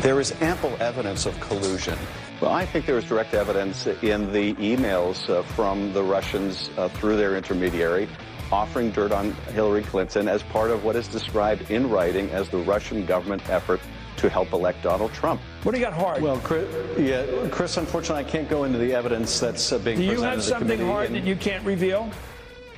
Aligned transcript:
There 0.00 0.18
is 0.18 0.32
ample 0.40 0.74
evidence 0.80 1.26
of 1.26 1.38
collusion. 1.40 1.98
Well, 2.40 2.50
I 2.50 2.64
think 2.64 2.86
there 2.86 2.96
is 2.96 3.04
direct 3.04 3.34
evidence 3.34 3.86
in 3.86 4.32
the 4.32 4.54
emails 4.54 5.28
uh, 5.28 5.42
from 5.42 5.92
the 5.92 6.02
Russians 6.02 6.70
uh, 6.78 6.88
through 6.88 7.18
their 7.18 7.36
intermediary 7.36 8.08
offering 8.50 8.90
dirt 8.90 9.12
on 9.12 9.32
Hillary 9.52 9.82
Clinton 9.82 10.26
as 10.26 10.42
part 10.42 10.70
of 10.70 10.84
what 10.84 10.96
is 10.96 11.06
described 11.06 11.70
in 11.70 11.88
writing 11.88 12.30
as 12.30 12.48
the 12.48 12.58
Russian 12.58 13.06
government 13.06 13.48
effort 13.48 13.80
to 14.16 14.28
help 14.28 14.52
elect 14.52 14.82
Donald 14.82 15.12
Trump. 15.12 15.40
What 15.62 15.72
do 15.72 15.78
you 15.78 15.84
got 15.84 15.92
hard? 15.92 16.22
Well, 16.22 16.38
Chris, 16.38 16.66
yeah, 16.98 17.48
Chris, 17.50 17.76
unfortunately, 17.76 18.24
I 18.24 18.28
can't 18.28 18.48
go 18.48 18.64
into 18.64 18.78
the 18.78 18.94
evidence 18.94 19.38
that's 19.38 19.70
uh, 19.70 19.78
being 19.78 19.98
do 19.98 20.02
you 20.02 20.12
presented 20.12 20.34
have 20.34 20.42
something 20.42 20.78
committee 20.78 20.90
hard 20.90 21.06
and, 21.06 21.16
that 21.16 21.24
you 21.24 21.36
can't 21.36 21.64
reveal? 21.64 22.10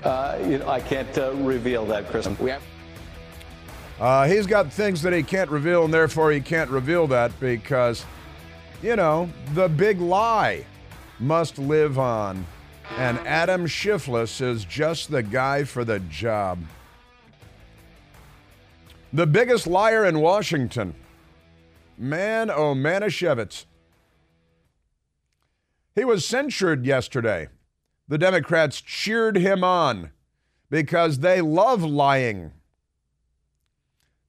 uh, 0.04 0.38
you 0.44 0.58
know, 0.58 0.68
I 0.68 0.80
can't 0.80 1.16
uh, 1.16 1.32
reveal 1.34 1.86
that, 1.86 2.08
Chris. 2.08 2.26
Uh, 4.02 4.26
he's 4.26 4.48
got 4.48 4.72
things 4.72 5.00
that 5.02 5.12
he 5.12 5.22
can't 5.22 5.48
reveal, 5.48 5.84
and 5.84 5.94
therefore 5.94 6.32
he 6.32 6.40
can't 6.40 6.68
reveal 6.70 7.06
that 7.06 7.30
because, 7.38 8.04
you 8.82 8.96
know, 8.96 9.30
the 9.54 9.68
big 9.68 10.00
lie 10.00 10.66
must 11.20 11.56
live 11.56 12.00
on. 12.00 12.44
And 12.96 13.16
Adam 13.20 13.64
Schiffless 13.64 14.40
is 14.40 14.64
just 14.64 15.08
the 15.08 15.22
guy 15.22 15.62
for 15.62 15.84
the 15.84 16.00
job. 16.00 16.58
The 19.12 19.24
biggest 19.24 19.68
liar 19.68 20.04
in 20.04 20.18
Washington. 20.18 20.96
Man, 21.96 22.50
oh, 22.50 22.74
Manischewitz. 22.74 23.66
He 25.94 26.04
was 26.04 26.26
censured 26.26 26.84
yesterday. 26.84 27.50
The 28.08 28.18
Democrats 28.18 28.80
cheered 28.80 29.36
him 29.36 29.62
on 29.62 30.10
because 30.70 31.20
they 31.20 31.40
love 31.40 31.84
lying. 31.84 32.50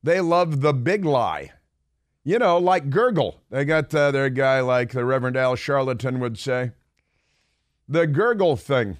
They 0.03 0.19
love 0.19 0.61
the 0.61 0.73
big 0.73 1.05
lie. 1.05 1.51
You 2.23 2.39
know, 2.39 2.57
like 2.57 2.89
gurgle. 2.89 3.41
They 3.49 3.65
got 3.65 3.93
uh, 3.95 4.11
their 4.11 4.29
guy, 4.29 4.59
like 4.61 4.91
the 4.91 5.05
Reverend 5.05 5.37
Al 5.37 5.55
Charlatan 5.55 6.19
would 6.19 6.37
say. 6.37 6.71
The 7.87 8.07
gurgle 8.07 8.55
thing. 8.55 8.97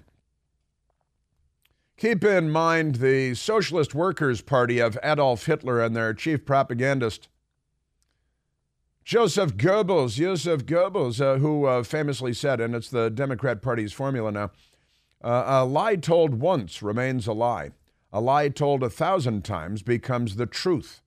Keep 1.98 2.24
in 2.24 2.50
mind 2.50 2.96
the 2.96 3.34
Socialist 3.36 3.94
Workers' 3.94 4.42
Party 4.42 4.80
of 4.80 4.98
Adolf 5.04 5.46
Hitler 5.46 5.82
and 5.82 5.96
their 5.96 6.14
chief 6.14 6.44
propagandist, 6.44 7.30
Joseph 9.06 9.56
Goebbels, 9.56 10.16
Joseph 10.16 10.66
Goebbels, 10.66 11.22
uh, 11.22 11.38
who 11.38 11.66
uh, 11.66 11.84
famously 11.84 12.34
said, 12.34 12.60
and 12.60 12.74
it's 12.74 12.90
the 12.90 13.10
Democrat 13.10 13.62
Party's 13.62 13.94
formula 13.94 14.32
now 14.32 14.52
uh, 15.24 15.44
a 15.48 15.66
lie 15.66 15.96
told 15.96 16.36
once 16.36 16.84
remains 16.84 17.28
a 17.28 17.34
lie. 17.34 17.72
A 18.16 18.22
lie 18.22 18.48
told 18.50 18.84
a 18.84 18.92
thousand 18.92 19.44
times 19.44 19.82
becomes 19.82 20.36
the 20.36 20.46
truth. 20.46 21.02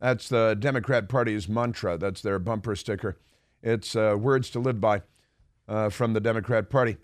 That's 0.00 0.28
the 0.28 0.54
Democrat 0.54 1.08
Party's 1.08 1.48
mantra. 1.48 1.98
That's 1.98 2.22
their 2.22 2.38
bumper 2.38 2.76
sticker. 2.76 3.18
It's 3.60 3.96
uh, 3.96 4.16
words 4.16 4.50
to 4.50 4.60
live 4.60 4.80
by 4.80 5.02
uh, 5.68 5.88
from 5.88 6.12
the 6.12 6.20
Democrat 6.20 6.70
Party. 6.70 6.96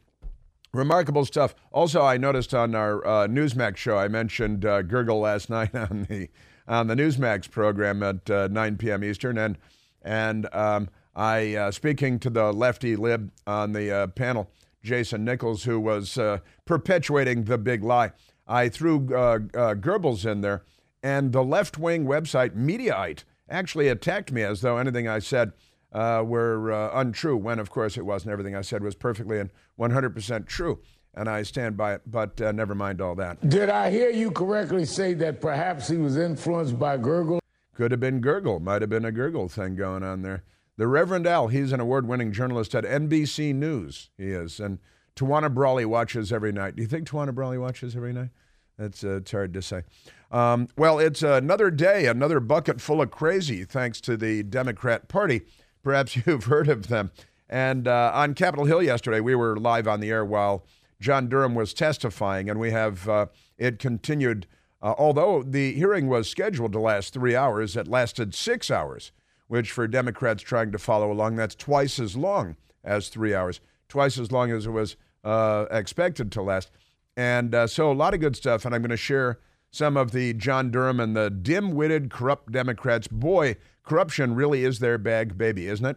Remarkable 0.73 1.25
stuff. 1.25 1.57
Also, 1.73 2.01
I 2.01 2.17
noticed 2.17 2.55
on 2.55 2.77
our 2.77 3.05
uh, 3.05 3.27
Newsmax 3.27 3.77
show, 3.77 3.99
I 3.99 4.07
mentioned 4.07 4.65
uh, 4.65 4.83
Gurgle 4.83 5.19
last 5.19 5.51
night 5.51 5.75
on 5.75 6.07
the 6.09 6.29
on 6.69 6.87
the 6.87 6.95
Newsmax 6.95 7.51
program 7.51 8.05
at 8.05 8.31
uh, 8.31 8.47
9 8.49 8.77
p.m. 8.77 9.03
Eastern, 9.03 9.37
and 9.37 9.59
and 10.01 10.47
um, 10.55 10.89
I 11.17 11.57
uh, 11.57 11.71
speaking 11.73 12.21
to 12.21 12.31
the 12.31 12.53
lefty 12.53 12.95
lib 12.95 13.33
on 13.49 13.73
the 13.73 13.91
uh, 13.91 14.07
panel, 14.07 14.49
Jason 14.85 15.25
Nichols, 15.25 15.65
who 15.65 15.81
was 15.81 16.17
uh, 16.17 16.39
perpetuating 16.67 17.45
the 17.45 17.59
big 17.59 17.83
lie. 17.83 18.13
I 18.51 18.69
threw 18.69 19.15
uh, 19.15 19.39
uh, 19.55 19.75
Goebbels 19.77 20.27
in 20.27 20.41
there, 20.41 20.65
and 21.05 21.33
the 21.33 21.45
left 21.45 21.79
wing 21.79 22.05
website 22.05 22.57
Mediaite 22.57 23.23
actually 23.49 23.87
attacked 23.87 24.33
me 24.33 24.43
as 24.43 24.61
though 24.61 24.77
anything 24.77 25.07
I 25.07 25.21
said 25.21 25.53
uh, 25.93 26.25
were 26.27 26.73
uh, 26.73 26.91
untrue, 26.93 27.37
when 27.37 27.61
of 27.61 27.71
course 27.71 27.97
it 27.97 28.05
wasn't. 28.05 28.33
Everything 28.33 28.57
I 28.57 28.63
said 28.63 28.83
was 28.83 28.97
perfectly 28.97 29.39
and 29.39 29.51
100% 29.79 30.47
true, 30.47 30.81
and 31.15 31.29
I 31.29 31.45
stand 31.45 31.77
by 31.77 31.95
it, 31.95 32.03
but 32.07 32.41
uh, 32.41 32.51
never 32.51 32.75
mind 32.75 33.01
all 33.01 33.15
that. 33.15 33.49
Did 33.49 33.71
I 33.71 33.89
hear 33.89 34.11
you 34.11 34.33
correctly 34.33 34.85
say 34.85 35.15
that 35.15 35.41
perhaps 35.41 35.87
he 35.87 35.97
was 35.97 36.17
influenced 36.17 36.77
by 36.77 36.97
Gurgle? 36.99 37.39
Could 37.75 37.93
have 37.93 38.01
been 38.01 38.21
gurgle, 38.21 38.59
might 38.59 38.83
have 38.83 38.91
been 38.91 39.05
a 39.05 39.13
gurgle 39.13 39.49
thing 39.49 39.77
going 39.77 40.03
on 40.03 40.23
there. 40.23 40.43
The 40.77 40.89
Reverend 40.89 41.27
Al, 41.27 41.49
he's 41.49 41.73
an 41.73 41.81
award 41.81 42.09
winning 42.09 42.33
journalist 42.33 42.75
at 42.75 42.85
NBC 42.85 43.55
News, 43.55 44.11
he 44.19 44.31
is. 44.33 44.59
And 44.59 44.81
Tawana 45.17 45.53
Brawley 45.53 45.85
watches 45.85 46.33
every 46.33 46.53
night. 46.53 46.77
Do 46.77 46.83
you 46.83 46.89
think 46.89 47.09
Tawana 47.09 47.35
Brawley 47.35 47.59
watches 47.59 47.97
every 47.97 48.13
night? 48.13 48.31
That's 48.79 49.05
uh, 49.05 49.17
it's 49.17 49.31
hard 49.31 49.53
to 49.55 49.63
say. 49.63 49.83
Um, 50.31 50.69
well, 50.77 50.99
it's 50.99 51.23
another 51.23 51.71
day, 51.71 52.07
another 52.07 52.41
bucket 52.41 52.81
full 52.81 53.03
of 53.03 53.11
crazy, 53.11 53.65
thanks 53.65 54.01
to 54.03 54.17
the 54.17 54.43
Democrat 54.43 55.09
Party. 55.09 55.43
Perhaps 55.83 56.17
you've 56.27 56.45
heard 56.45 56.69
of 56.69 56.89
them. 56.89 57.11
And 57.49 57.89
uh, 57.89 58.13
on 58.15 58.35
Capitol 58.35 58.65
Hill 58.65 58.83
yesterday, 58.83 59.21
we 59.21 59.35
were 59.35 59.57
live 59.57 59.89
on 59.89 60.01
the 60.01 60.11
air 60.11 60.25
while 60.25 60.65
John 61.01 61.29
Durham 61.29 61.55
was 61.55 61.75
testifying, 61.75 62.49
and 62.49 62.61
we 62.61 62.71
have 62.71 63.09
uh, 63.09 63.27
it 63.59 63.79
continued. 63.79 64.47
Uh, 64.81 64.95
although 64.97 65.43
the 65.43 65.73
hearing 65.73 66.09
was 66.09 66.29
scheduled 66.29 66.73
to 66.73 66.81
last 66.81 67.13
three 67.13 67.35
hours, 67.35 67.77
it 67.77 67.89
lasted 67.89 68.35
six 68.35 68.71
hours, 68.71 69.13
which 69.49 69.73
for 69.73 69.87
Democrats 69.87 70.43
trying 70.43 70.73
to 70.73 70.79
follow 70.79 71.11
along, 71.11 71.37
that's 71.37 71.55
twice 71.55 71.99
as 71.99 72.17
long 72.17 72.57
as 72.85 73.09
three 73.09 73.35
hours, 73.35 73.61
twice 73.91 74.19
as 74.19 74.33
long 74.33 74.51
as 74.51 74.67
it 74.67 74.71
was 74.71 74.97
uh, 75.25 75.67
expected 75.71 76.33
to 76.33 76.43
last. 76.43 76.71
And 77.17 77.55
uh, 77.55 77.67
so 77.67 77.91
a 77.91 77.93
lot 77.93 78.15
of 78.15 78.21
good 78.21 78.37
stuff, 78.37 78.65
and 78.65 78.75
I'm 78.75 78.81
going 78.81 78.91
to 78.91 78.97
share 78.97 79.39
some 79.71 79.97
of 79.97 80.13
the 80.13 80.33
John 80.33 80.71
Durham 80.71 80.99
and 81.01 81.15
the 81.15 81.31
dim 81.31 81.73
witted, 81.73 82.11
corrupt 82.11 82.51
Democrats. 82.51 83.09
Boy, 83.09 83.57
corruption 83.85 84.35
really 84.35 84.65
is 84.65 84.79
their 84.79 84.99
bag 84.99 85.37
baby, 85.37 85.67
isn't 85.67 85.85
it? 85.85 85.97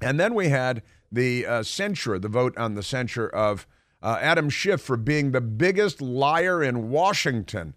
And 0.00 0.18
then 0.18 0.34
we 0.34 0.48
had 0.48 0.82
the 1.10 1.46
uh, 1.46 1.62
censure, 1.62 2.18
the 2.18 2.28
vote 2.28 2.56
on 2.58 2.74
the 2.74 2.82
censure 2.82 3.28
of 3.28 3.66
uh, 4.02 4.18
Adam 4.20 4.50
Schiff 4.50 4.80
for 4.80 4.96
being 4.96 5.30
the 5.30 5.40
biggest 5.40 6.02
liar 6.02 6.62
in 6.62 6.90
Washington, 6.90 7.74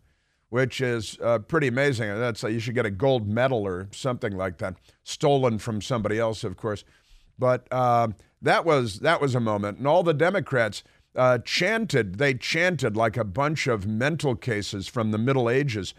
which 0.50 0.82
is 0.82 1.20
uh, 1.22 1.40
pretty 1.40 1.68
amazing. 1.68 2.08
That's 2.18 2.42
you 2.44 2.60
should 2.60 2.76
get 2.76 2.86
a 2.86 2.92
gold 2.92 3.28
medal 3.28 3.66
or 3.66 3.90
something 3.92 4.36
like 4.36 4.58
that, 4.58 4.76
stolen 5.04 5.60
from 5.60 5.82
somebody 5.82 6.18
else, 6.18 6.44
of 6.44 6.58
course. 6.58 6.84
But 7.38 7.68
uh, 7.72 8.10
that 8.42 8.66
was 8.66 9.00
that 9.00 9.22
was 9.22 9.36
a 9.36 9.40
moment, 9.40 9.78
and 9.78 9.88
all 9.88 10.04
the 10.04 10.14
Democrats 10.14 10.84
uh, 11.16 11.40
chanted. 11.40 12.18
They 12.18 12.34
chanted 12.34 12.96
like 12.96 13.18
a 13.18 13.24
bunch 13.24 13.68
of 13.68 13.88
mental 13.88 14.36
cases 14.36 14.88
from 14.88 15.12
the 15.12 15.18
Middle 15.18 15.50
Ages. 15.50 15.94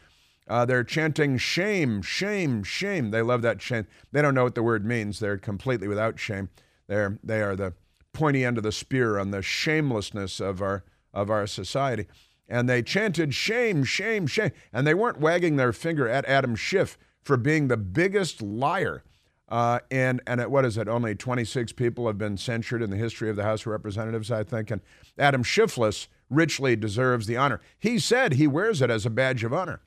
Uh, 0.49 0.65
they're 0.65 0.85
chanting 0.85 1.39
shame, 1.39 2.03
shame, 2.03 2.63
shame. 2.63 3.11
They 3.11 3.23
love 3.23 3.43
that 3.43 3.61
shame. 3.61 3.87
They 4.13 4.23
don't 4.23 4.35
know 4.35 4.45
what 4.45 4.55
the 4.55 4.63
word 4.63 4.85
means. 4.85 5.19
They're 5.19 5.39
completely 5.39 5.89
without 5.89 6.19
shame. 6.19 6.51
They're 6.87 7.19
they 7.23 7.43
are 7.43 7.57
the 7.57 7.75
pointy 8.13 8.45
end 8.45 8.57
of 8.57 8.65
the 8.65 8.73
spear 8.73 9.19
on 9.19 9.31
the 9.31 9.43
shamelessness 9.43 10.41
of 10.41 10.63
our 10.63 10.85
of 11.13 11.31
our 11.31 11.47
society. 11.47 12.07
And 12.49 12.69
they 12.69 12.83
chanted 12.83 13.35
shame, 13.35 13.83
shame, 13.83 14.29
shame. 14.29 14.53
And 14.73 14.87
they 14.87 14.95
weren't 14.95 15.21
wagging 15.21 15.57
their 15.57 15.73
finger 15.73 16.09
at 16.09 16.25
Adam 16.27 16.55
Schiff 16.55 16.97
for 17.23 17.37
being 17.37 17.67
the 17.67 17.77
biggest 17.77 18.41
liar. 18.41 19.03
Uh, 19.49 19.79
and 19.91 20.21
and 20.27 20.41
at, 20.41 20.51
what 20.51 20.65
is 20.65 20.77
it? 20.77 20.89
Only 20.89 21.15
26 21.15 21.73
people 21.73 22.07
have 22.09 22.19
been 22.19 22.37
censured 22.37 22.83
in 22.83 22.91
the 22.91 22.97
history 22.97 23.31
of 23.31 23.37
the 23.37 23.45
House 23.45 23.61
of 23.61 23.69
Representatives, 23.69 24.31
I 24.31 24.43
think. 24.43 24.71
And 24.71 24.81
Adam 25.19 25.45
Schiffless 25.45 26.09
richly 26.29 26.75
deserves 26.75 27.27
the 27.27 27.37
honor. 27.37 27.61
He 27.79 27.99
said 27.99 28.35
he 28.35 28.49
wears 28.49 28.83
it 28.83 28.91
as 28.91 29.07
a 29.07 29.11
badge 29.11 29.45
of 29.45 29.53
honor. 29.53 29.81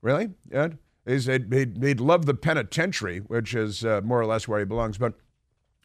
Really? 0.00 0.30
Yeah. 0.50 0.68
He's, 1.06 1.26
he'd, 1.26 1.52
he'd 1.52 2.00
love 2.00 2.24
the 2.24 2.34
penitentiary, 2.34 3.18
which 3.18 3.54
is 3.54 3.84
uh, 3.84 4.00
more 4.04 4.20
or 4.20 4.26
less 4.26 4.48
where 4.48 4.60
he 4.60 4.64
belongs. 4.64 4.96
But 4.96 5.14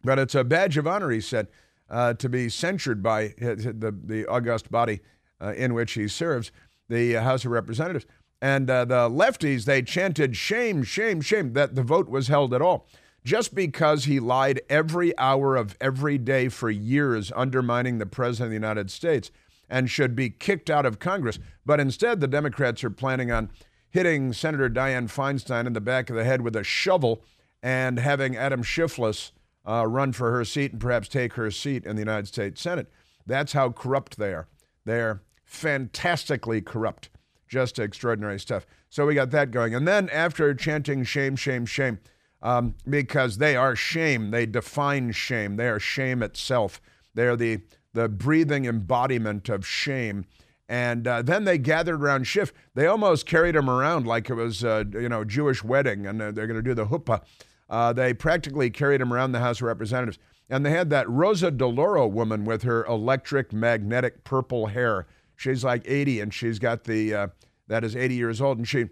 but 0.04 0.20
it's 0.20 0.36
a 0.36 0.44
badge 0.44 0.78
of 0.78 0.88
honor, 0.88 1.10
he 1.10 1.20
said, 1.22 1.48
uh, 1.90 2.14
to 2.16 2.30
be 2.30 2.50
censured 2.50 3.04
by 3.04 3.34
the, 3.38 3.94
the 4.04 4.26
august 4.28 4.72
body 4.72 5.02
uh, 5.42 5.54
in 5.54 5.74
which 5.74 5.94
he 5.94 6.08
serves, 6.08 6.52
the 6.88 7.14
House 7.14 7.46
of 7.46 7.52
Representatives. 7.52 8.06
And 8.42 8.70
uh, 8.70 8.86
the 8.86 9.10
lefties, 9.10 9.66
they 9.66 9.82
chanted 9.82 10.38
shame, 10.38 10.84
shame, 10.84 11.22
shame 11.22 11.54
that 11.54 11.76
the 11.76 11.84
vote 11.84 12.10
was 12.10 12.30
held 12.30 12.54
at 12.54 12.62
all. 12.62 12.88
Just 13.26 13.54
because 13.54 14.06
he 14.06 14.20
lied 14.20 14.62
every 14.70 15.18
hour 15.18 15.58
of 15.58 15.76
every 15.82 16.18
day 16.18 16.48
for 16.48 16.70
years, 16.70 17.34
undermining 17.36 17.98
the 17.98 18.06
President 18.06 18.48
of 18.48 18.50
the 18.52 18.68
United 18.68 18.90
States 18.90 19.30
and 19.70 19.90
should 19.90 20.16
be 20.16 20.30
kicked 20.30 20.70
out 20.70 20.86
of 20.86 21.00
Congress. 21.00 21.38
But 21.66 21.80
instead, 21.80 22.22
the 22.22 22.28
Democrats 22.28 22.84
are 22.84 22.90
planning 22.90 23.32
on 23.32 23.52
hitting 23.90 24.34
Senator 24.34 24.70
Dianne 24.70 25.12
Feinstein 25.12 25.68
in 25.68 25.74
the 25.74 25.82
back 25.82 26.10
of 26.10 26.16
the 26.16 26.24
head 26.24 26.42
with 26.42 26.56
a 26.56 26.64
shovel 26.64 27.24
and 27.62 28.00
having 28.00 28.36
Adam 28.36 28.64
Schiffless 28.64 29.32
uh, 29.68 29.86
run 29.86 30.14
for 30.14 30.32
her 30.32 30.46
seat 30.46 30.72
and 30.72 30.82
perhaps 30.82 31.08
take 31.08 31.34
her 31.34 31.52
seat 31.52 31.86
in 31.86 31.96
the 31.96 32.02
United 32.02 32.28
States 32.28 32.62
Senate. 32.62 32.90
That's 33.26 33.54
how 33.54 33.72
corrupt 33.72 34.18
they 34.18 34.34
are. 34.34 34.48
They're 34.86 35.22
fantastically 35.44 36.62
corrupt. 36.62 37.10
Just 37.50 37.80
extraordinary 37.80 38.40
stuff. 38.40 38.66
So 38.90 39.06
we 39.06 39.16
got 39.16 39.32
that 39.32 39.52
going. 39.52 39.76
And 39.76 39.88
then 39.88 40.08
after 40.10 40.54
chanting 40.54 41.04
shame, 41.04 41.36
shame, 41.36 41.66
shame, 41.66 42.00
um, 42.42 42.76
because 42.88 43.38
they 43.38 43.56
are 43.56 43.76
shame, 43.76 44.32
they 44.32 44.46
define 44.46 45.12
shame, 45.12 45.58
they 45.58 45.68
are 45.68 45.80
shame 45.80 46.24
itself. 46.24 46.80
They 47.16 47.26
are 47.26 47.36
the, 47.36 47.62
the 47.94 48.08
breathing 48.08 48.66
embodiment 48.66 49.50
of 49.50 49.66
shame. 49.66 50.26
And 50.70 51.08
uh, 51.08 51.24
then 51.24 51.46
they 51.46 51.58
gathered 51.58 52.02
around 52.02 52.28
Schiff. 52.28 52.54
They 52.76 52.86
almost 52.86 53.26
carried 53.26 53.56
him 53.56 53.68
around 53.68 54.06
like 54.06 54.30
it 54.30 54.36
was, 54.36 54.64
uh, 54.64 54.84
you 54.94 55.10
know, 55.10 55.24
Jewish 55.24 55.64
wedding, 55.64 56.06
and 56.06 56.22
uh, 56.22 56.32
they're 56.32 56.46
going 56.46 56.64
to 56.64 56.64
do 56.64 56.76
the 56.76 56.86
huppah. 56.86 57.24
Uh, 57.68 57.92
they 57.92 58.14
practically 58.14 58.70
carried 58.70 59.02
him 59.02 59.12
around 59.12 59.32
the 59.32 59.40
House 59.40 59.58
of 59.58 59.64
Representatives. 59.64 60.20
And 60.48 60.64
they 60.64 60.72
had 60.72 60.92
that 60.92 61.10
Rosa 61.10 61.52
DeLauro 61.52 62.10
woman 62.10 62.46
with 62.46 62.64
her 62.64 62.86
electric 62.86 63.52
magnetic 63.52 64.24
purple 64.24 64.68
hair. 64.68 65.08
She's 65.40 65.64
like 65.64 65.84
80, 65.86 66.20
and 66.20 66.34
she's 66.34 66.60
got 66.60 66.84
the, 66.84 67.14
uh, 67.14 67.28
that 67.70 67.86
is 67.86 67.96
80 67.96 68.14
years 68.14 68.42
old, 68.42 68.58
and 68.58 68.68
she 68.68 68.88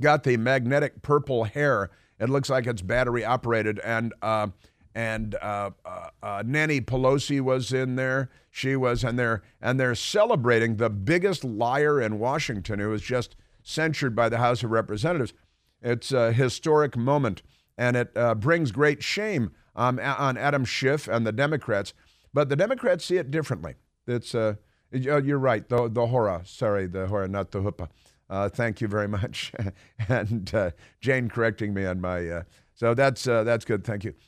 got 0.00 0.22
the 0.22 0.36
magnetic 0.36 1.02
purple 1.02 1.42
hair. 1.42 1.90
It 2.20 2.28
looks 2.28 2.48
like 2.48 2.68
it's 2.68 2.82
battery 2.82 3.24
operated. 3.24 3.80
And, 3.80 4.14
uh, 4.22 4.46
and 4.94 5.34
uh, 5.42 5.70
uh, 5.84 6.10
uh, 6.22 6.44
Nancy 6.46 6.80
Pelosi 6.82 7.40
was 7.40 7.72
in 7.72 7.96
there. 7.96 8.30
She 8.48 8.76
was 8.76 9.02
in 9.02 9.16
there, 9.16 9.42
and 9.60 9.80
they're 9.80 9.96
celebrating 9.96 10.76
the 10.76 10.88
biggest 10.88 11.42
liar 11.42 12.00
in 12.00 12.20
Washington, 12.20 12.78
who 12.78 12.90
was 12.90 13.02
just 13.02 13.34
censured 13.64 14.14
by 14.14 14.28
the 14.28 14.38
House 14.38 14.62
of 14.62 14.70
Representatives. 14.70 15.32
It's 15.82 16.12
a 16.12 16.30
historic 16.30 16.96
moment, 16.96 17.42
and 17.76 17.96
it 17.96 18.16
uh, 18.16 18.36
brings 18.36 18.70
great 18.70 19.02
shame 19.02 19.50
um, 19.74 19.98
on 19.98 20.38
Adam 20.38 20.64
Schiff 20.64 21.08
and 21.08 21.26
the 21.26 21.32
Democrats. 21.32 21.92
But 22.32 22.50
the 22.50 22.56
Democrats 22.56 23.04
see 23.04 23.16
it 23.16 23.32
differently. 23.32 23.74
It's 24.06 24.32
uh, 24.32 24.54
you're 24.92 25.38
right. 25.38 25.68
The 25.68 25.88
the 25.88 26.06
hora, 26.06 26.42
sorry, 26.44 26.86
the 26.86 27.06
hora, 27.06 27.28
not 27.28 27.50
the 27.50 27.60
huppah. 27.60 27.88
Uh, 28.32 28.48
thank 28.48 28.80
you 28.80 28.88
very 28.88 29.08
much, 29.20 29.52
and 30.08 30.52
uh, 30.54 30.70
Jane 31.00 31.28
correcting 31.28 31.74
me 31.74 31.84
on 31.84 32.00
my. 32.00 32.26
Uh, 32.26 32.42
so 32.74 32.94
that's 32.94 33.28
uh, 33.28 33.44
that's 33.44 33.64
good. 33.64 33.84
Thank 33.84 34.04
you. 34.04 34.14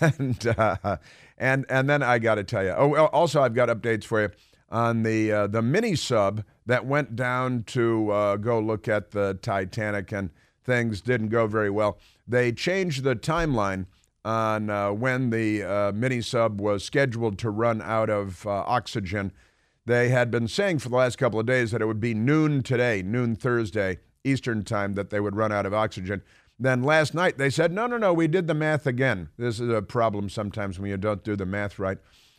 And 0.00 0.44
uh, 0.58 0.96
and 1.38 1.64
and 1.68 1.88
then 1.88 2.02
I 2.02 2.18
got 2.18 2.34
to 2.34 2.44
tell 2.44 2.64
you. 2.64 2.70
Oh, 2.70 3.06
also 3.06 3.40
I've 3.42 3.54
got 3.54 3.68
updates 3.68 4.02
for 4.04 4.22
you 4.22 4.30
on 4.70 5.04
the 5.04 5.30
uh, 5.30 5.46
the 5.46 5.62
mini 5.62 5.94
sub 5.94 6.42
that 6.66 6.84
went 6.84 7.14
down 7.14 7.62
to 7.68 8.38
go 8.40 8.58
look 8.58 8.88
at 8.88 9.12
the 9.12 9.38
Titanic, 9.40 10.10
and 10.12 10.30
things 10.64 11.00
didn't 11.00 11.28
go 11.28 11.46
very 11.46 11.70
well. 11.70 11.98
They 12.26 12.50
changed 12.50 13.04
the 13.04 13.14
timeline 13.14 13.86
on 14.24 14.66
when 14.98 15.30
the 15.30 15.92
mini 15.94 16.22
sub 16.22 16.60
was 16.60 16.84
scheduled 16.84 17.38
to 17.38 17.50
run 17.50 17.80
out 17.80 18.10
of 18.10 18.44
oxygen. 18.48 19.32
They 19.88 20.10
had 20.10 20.30
been 20.30 20.48
saying 20.48 20.80
for 20.80 20.90
the 20.90 20.96
last 20.96 21.16
couple 21.16 21.40
of 21.40 21.46
days 21.46 21.70
that 21.70 21.80
it 21.80 21.86
would 21.86 21.98
be 21.98 22.12
noon 22.12 22.62
today, 22.62 23.00
noon 23.00 23.34
Thursday 23.34 24.00
Eastern 24.22 24.62
time, 24.62 24.92
that 24.96 25.08
they 25.08 25.18
would 25.18 25.34
run 25.34 25.50
out 25.50 25.64
of 25.64 25.72
oxygen. 25.72 26.20
Then 26.58 26.82
last 26.82 27.14
night 27.14 27.38
they 27.38 27.48
said, 27.48 27.72
no, 27.72 27.86
no, 27.86 27.96
no, 27.96 28.12
we 28.12 28.28
did 28.28 28.48
the 28.48 28.54
math 28.54 28.86
again. 28.86 29.30
This 29.38 29.60
is 29.60 29.70
a 29.70 29.80
problem 29.80 30.28
sometimes 30.28 30.78
when 30.78 30.90
you 30.90 30.98
don't 30.98 31.24
do 31.24 31.36
the 31.36 31.46
math 31.46 31.78
right. 31.78 31.96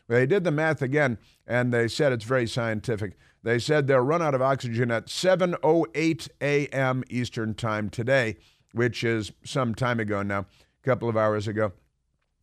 They 0.08 0.28
did 0.28 0.44
the 0.44 0.52
math 0.52 0.84
again, 0.84 1.18
and 1.48 1.74
they 1.74 1.88
said 1.88 2.12
it's 2.12 2.24
very 2.24 2.48
scientific. 2.48 3.18
They 3.42 3.58
said 3.58 3.88
they'll 3.88 4.02
run 4.02 4.22
out 4.22 4.36
of 4.36 4.44
oxygen 4.44 4.92
at 4.92 5.08
7:08 5.08 6.30
a.m. 6.42 7.04
Eastern 7.10 7.56
Time 7.56 7.90
today, 7.90 8.38
which 8.74 9.04
is 9.04 9.32
some 9.44 9.74
time 9.74 10.00
ago 10.00 10.22
now, 10.22 10.42
a 10.42 10.86
couple 10.86 11.10
of 11.10 11.18
hours 11.18 11.48
ago. 11.48 11.72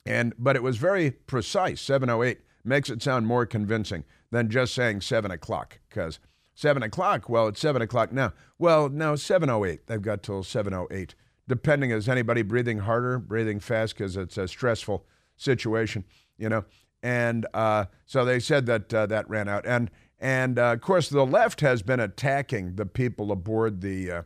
And 0.04 0.34
but 0.36 0.56
it 0.56 0.64
was 0.64 0.78
very 0.78 1.12
precise. 1.12 1.80
7:08 1.80 2.38
makes 2.66 2.90
it 2.90 3.02
sound 3.02 3.26
more 3.26 3.46
convincing 3.46 4.04
than 4.30 4.50
just 4.50 4.74
saying 4.74 5.00
seven 5.00 5.30
o'clock, 5.30 5.78
because 5.88 6.18
seven 6.54 6.82
o'clock. 6.82 7.28
Well, 7.28 7.48
it's 7.48 7.60
seven 7.60 7.82
o'clock 7.82 8.12
now. 8.12 8.32
Well, 8.58 8.88
no, 8.88 9.14
7:08. 9.14 9.86
They've 9.86 10.02
got 10.02 10.22
till 10.22 10.42
7:08 10.42 11.14
depending 11.48 11.90
is 11.90 12.08
anybody 12.08 12.42
breathing 12.42 12.78
harder, 12.78 13.18
breathing 13.18 13.60
fast 13.60 13.96
because 13.96 14.16
it's 14.16 14.38
a 14.38 14.48
stressful 14.48 15.06
situation, 15.36 16.04
you 16.36 16.48
know. 16.48 16.64
And 17.02 17.46
uh, 17.54 17.86
so 18.04 18.24
they 18.24 18.40
said 18.40 18.66
that 18.66 18.92
uh, 18.92 19.06
that 19.06 19.28
ran 19.28 19.48
out, 19.48 19.66
and 19.66 19.90
and 20.18 20.58
uh, 20.58 20.72
of 20.72 20.80
course 20.80 21.08
the 21.08 21.26
left 21.26 21.60
has 21.60 21.82
been 21.82 22.00
attacking 22.00 22.76
the 22.76 22.86
people 22.86 23.30
aboard 23.30 23.80
the 23.80 24.10
uh, 24.10 24.22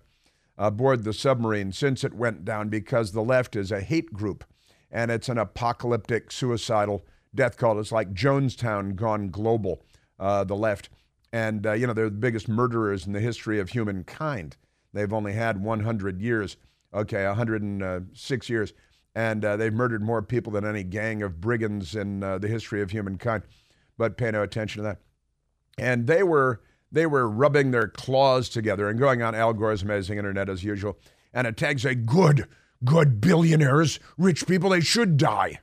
aboard 0.56 1.04
the 1.04 1.12
submarine 1.12 1.72
since 1.72 2.04
it 2.04 2.14
went 2.14 2.44
down 2.44 2.68
because 2.68 3.12
the 3.12 3.22
left 3.22 3.56
is 3.56 3.70
a 3.70 3.80
hate 3.80 4.12
group, 4.12 4.44
and 4.90 5.10
it's 5.10 5.28
an 5.28 5.36
apocalyptic, 5.36 6.30
suicidal 6.32 7.04
death 7.34 7.56
cult. 7.56 7.78
It's 7.78 7.92
like 7.92 8.12
Jonestown 8.12 8.94
gone 8.94 9.30
global. 9.30 9.82
Uh, 10.18 10.44
the 10.44 10.54
left, 10.54 10.90
and 11.32 11.66
uh, 11.66 11.72
you 11.72 11.86
know 11.86 11.94
they're 11.94 12.10
the 12.10 12.16
biggest 12.16 12.46
murderers 12.46 13.06
in 13.06 13.14
the 13.14 13.20
history 13.20 13.58
of 13.58 13.70
humankind. 13.70 14.58
They've 14.92 15.12
only 15.12 15.32
had 15.32 15.62
100 15.62 16.20
years 16.20 16.56
okay, 16.92 17.26
106 17.26 18.48
years. 18.48 18.72
And 19.14 19.44
uh, 19.44 19.56
they've 19.56 19.72
murdered 19.72 20.02
more 20.02 20.22
people 20.22 20.52
than 20.52 20.64
any 20.64 20.84
gang 20.84 21.22
of 21.22 21.40
brigands 21.40 21.96
in 21.96 22.22
uh, 22.22 22.38
the 22.38 22.48
history 22.48 22.80
of 22.80 22.90
humankind. 22.90 23.42
But 23.98 24.16
pay 24.16 24.30
no 24.30 24.42
attention 24.42 24.82
to 24.82 24.88
that. 24.88 24.98
And 25.78 26.06
they 26.06 26.22
were 26.22 26.62
they 26.92 27.06
were 27.06 27.28
rubbing 27.28 27.70
their 27.70 27.88
claws 27.88 28.48
together 28.48 28.88
and 28.88 28.98
going 28.98 29.22
on 29.22 29.34
Al 29.34 29.52
Gore's 29.52 29.82
amazing 29.82 30.18
internet 30.18 30.48
as 30.48 30.64
usual. 30.64 30.98
And 31.32 31.46
it 31.46 31.56
tags 31.56 31.84
a 31.84 31.94
good, 31.94 32.48
good 32.84 33.20
billionaires, 33.20 34.00
rich 34.18 34.46
people, 34.46 34.70
they 34.70 34.80
should 34.80 35.16
die. 35.16 35.60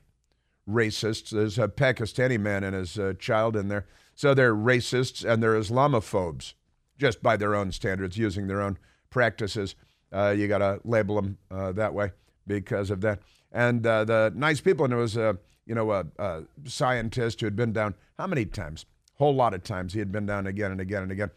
Racists. 0.68 1.30
There's 1.30 1.58
a 1.58 1.68
Pakistani 1.68 2.38
man 2.38 2.64
and 2.64 2.74
his 2.74 2.98
uh, 2.98 3.14
child 3.18 3.56
in 3.56 3.68
there. 3.68 3.86
So 4.14 4.34
they're 4.34 4.54
racists 4.54 5.24
and 5.24 5.42
they're 5.42 5.58
Islamophobes, 5.58 6.54
just 6.98 7.22
by 7.22 7.36
their 7.36 7.54
own 7.54 7.72
standards, 7.72 8.18
using 8.18 8.46
their 8.46 8.60
own 8.60 8.78
practices. 9.10 9.74
Uh, 10.12 10.34
you 10.36 10.48
got 10.48 10.58
to 10.58 10.80
label 10.84 11.16
them 11.16 11.38
uh, 11.50 11.72
that 11.72 11.94
way 11.94 12.12
because 12.46 12.90
of 12.90 13.00
that. 13.02 13.20
And 13.52 13.86
uh, 13.86 14.04
the 14.04 14.32
nice 14.34 14.60
people, 14.60 14.84
and 14.84 14.92
there 14.92 14.98
was 14.98 15.16
a 15.16 15.38
you 15.66 15.74
know 15.74 15.92
a, 15.92 16.06
a, 16.18 16.42
scientist 16.64 17.40
who 17.40 17.46
had 17.46 17.56
been 17.56 17.72
down 17.72 17.94
how 18.18 18.26
many 18.26 18.44
times? 18.44 18.84
Whole 19.14 19.34
lot 19.34 19.54
of 19.54 19.62
times. 19.62 19.92
He 19.92 19.98
had 19.98 20.12
been 20.12 20.26
down 20.26 20.46
again 20.46 20.70
and 20.70 20.80
again 20.80 21.02
and 21.02 21.12
again. 21.12 21.30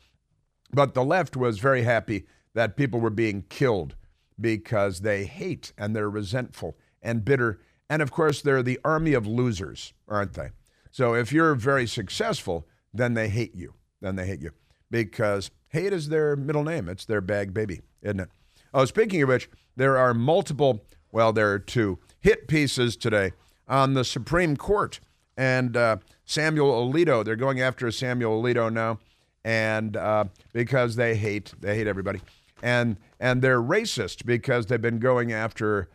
But 0.73 0.93
the 0.93 1.03
left 1.03 1.35
was 1.35 1.59
very 1.59 1.83
happy 1.83 2.25
that 2.53 2.77
people 2.77 2.99
were 2.99 3.09
being 3.09 3.43
killed 3.49 3.95
because 4.39 5.01
they 5.01 5.25
hate 5.25 5.73
and 5.77 5.95
they're 5.95 6.09
resentful 6.09 6.77
and 7.01 7.25
bitter. 7.25 7.59
And 7.91 8.01
of 8.01 8.09
course, 8.09 8.41
they're 8.41 8.63
the 8.63 8.79
army 8.85 9.11
of 9.11 9.27
losers, 9.27 9.91
aren't 10.07 10.31
they? 10.31 10.51
So 10.91 11.13
if 11.13 11.33
you're 11.33 11.55
very 11.55 11.85
successful, 11.85 12.65
then 12.93 13.15
they 13.15 13.27
hate 13.27 13.53
you. 13.53 13.73
Then 13.99 14.15
they 14.15 14.25
hate 14.25 14.39
you 14.39 14.51
because 14.89 15.51
hate 15.67 15.91
is 15.91 16.07
their 16.07 16.37
middle 16.37 16.63
name. 16.63 16.87
It's 16.87 17.03
their 17.03 17.19
bag 17.19 17.53
baby, 17.53 17.81
isn't 18.01 18.21
it? 18.21 18.29
Oh, 18.73 18.85
speaking 18.85 19.21
of 19.23 19.27
which, 19.27 19.49
there 19.75 19.97
are 19.97 20.13
multiple, 20.13 20.85
well, 21.11 21.33
there 21.33 21.51
are 21.51 21.59
two 21.59 21.99
hit 22.21 22.47
pieces 22.47 22.95
today 22.95 23.33
on 23.67 23.93
the 23.93 24.05
Supreme 24.05 24.55
Court. 24.55 25.01
And 25.35 25.75
uh, 25.75 25.97
Samuel 26.23 26.89
Alito, 26.89 27.25
they're 27.25 27.35
going 27.35 27.59
after 27.59 27.91
Samuel 27.91 28.41
Alito 28.41 28.71
now, 28.71 28.99
and 29.43 29.97
uh, 29.97 30.25
because 30.53 30.95
they 30.95 31.15
hate, 31.15 31.53
they 31.59 31.75
hate 31.75 31.87
everybody. 31.87 32.21
And, 32.63 32.95
and 33.19 33.41
they're 33.41 33.61
racist 33.61 34.25
because 34.25 34.67
they've 34.67 34.81
been 34.81 34.99
going 34.99 35.33
after 35.33 35.89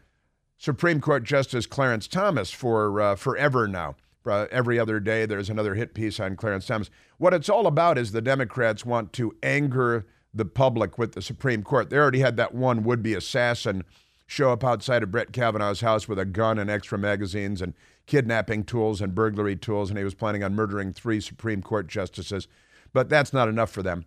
Supreme 0.56 1.00
Court 1.00 1.24
Justice 1.24 1.66
Clarence 1.66 2.08
Thomas 2.08 2.50
for 2.50 3.00
uh, 3.00 3.16
forever 3.16 3.68
now. 3.68 3.96
Uh, 4.24 4.46
every 4.50 4.78
other 4.78 4.98
day, 4.98 5.24
there's 5.24 5.48
another 5.48 5.76
hit 5.76 5.94
piece 5.94 6.18
on 6.18 6.34
Clarence 6.34 6.66
Thomas. 6.66 6.90
What 7.18 7.32
it's 7.32 7.48
all 7.48 7.66
about 7.66 7.96
is 7.96 8.10
the 8.10 8.20
Democrats 8.20 8.84
want 8.84 9.12
to 9.14 9.32
anger 9.42 10.04
the 10.34 10.44
public 10.44 10.98
with 10.98 11.12
the 11.12 11.22
Supreme 11.22 11.62
Court. 11.62 11.90
They 11.90 11.96
already 11.96 12.18
had 12.18 12.36
that 12.36 12.54
one 12.54 12.82
would 12.82 13.02
be 13.02 13.14
assassin 13.14 13.84
show 14.26 14.50
up 14.50 14.64
outside 14.64 15.02
of 15.02 15.10
Brett 15.12 15.32
Kavanaugh's 15.32 15.80
house 15.80 16.08
with 16.08 16.18
a 16.18 16.24
gun 16.24 16.58
and 16.58 16.68
extra 16.68 16.98
magazines 16.98 17.62
and 17.62 17.74
kidnapping 18.06 18.64
tools 18.64 19.00
and 19.00 19.14
burglary 19.14 19.56
tools, 19.56 19.88
and 19.88 19.98
he 19.98 20.04
was 20.04 20.14
planning 20.14 20.42
on 20.42 20.54
murdering 20.54 20.92
three 20.92 21.20
Supreme 21.20 21.62
Court 21.62 21.86
justices. 21.86 22.48
But 22.92 23.08
that's 23.08 23.32
not 23.32 23.48
enough 23.48 23.70
for 23.70 23.82
them. 23.82 24.04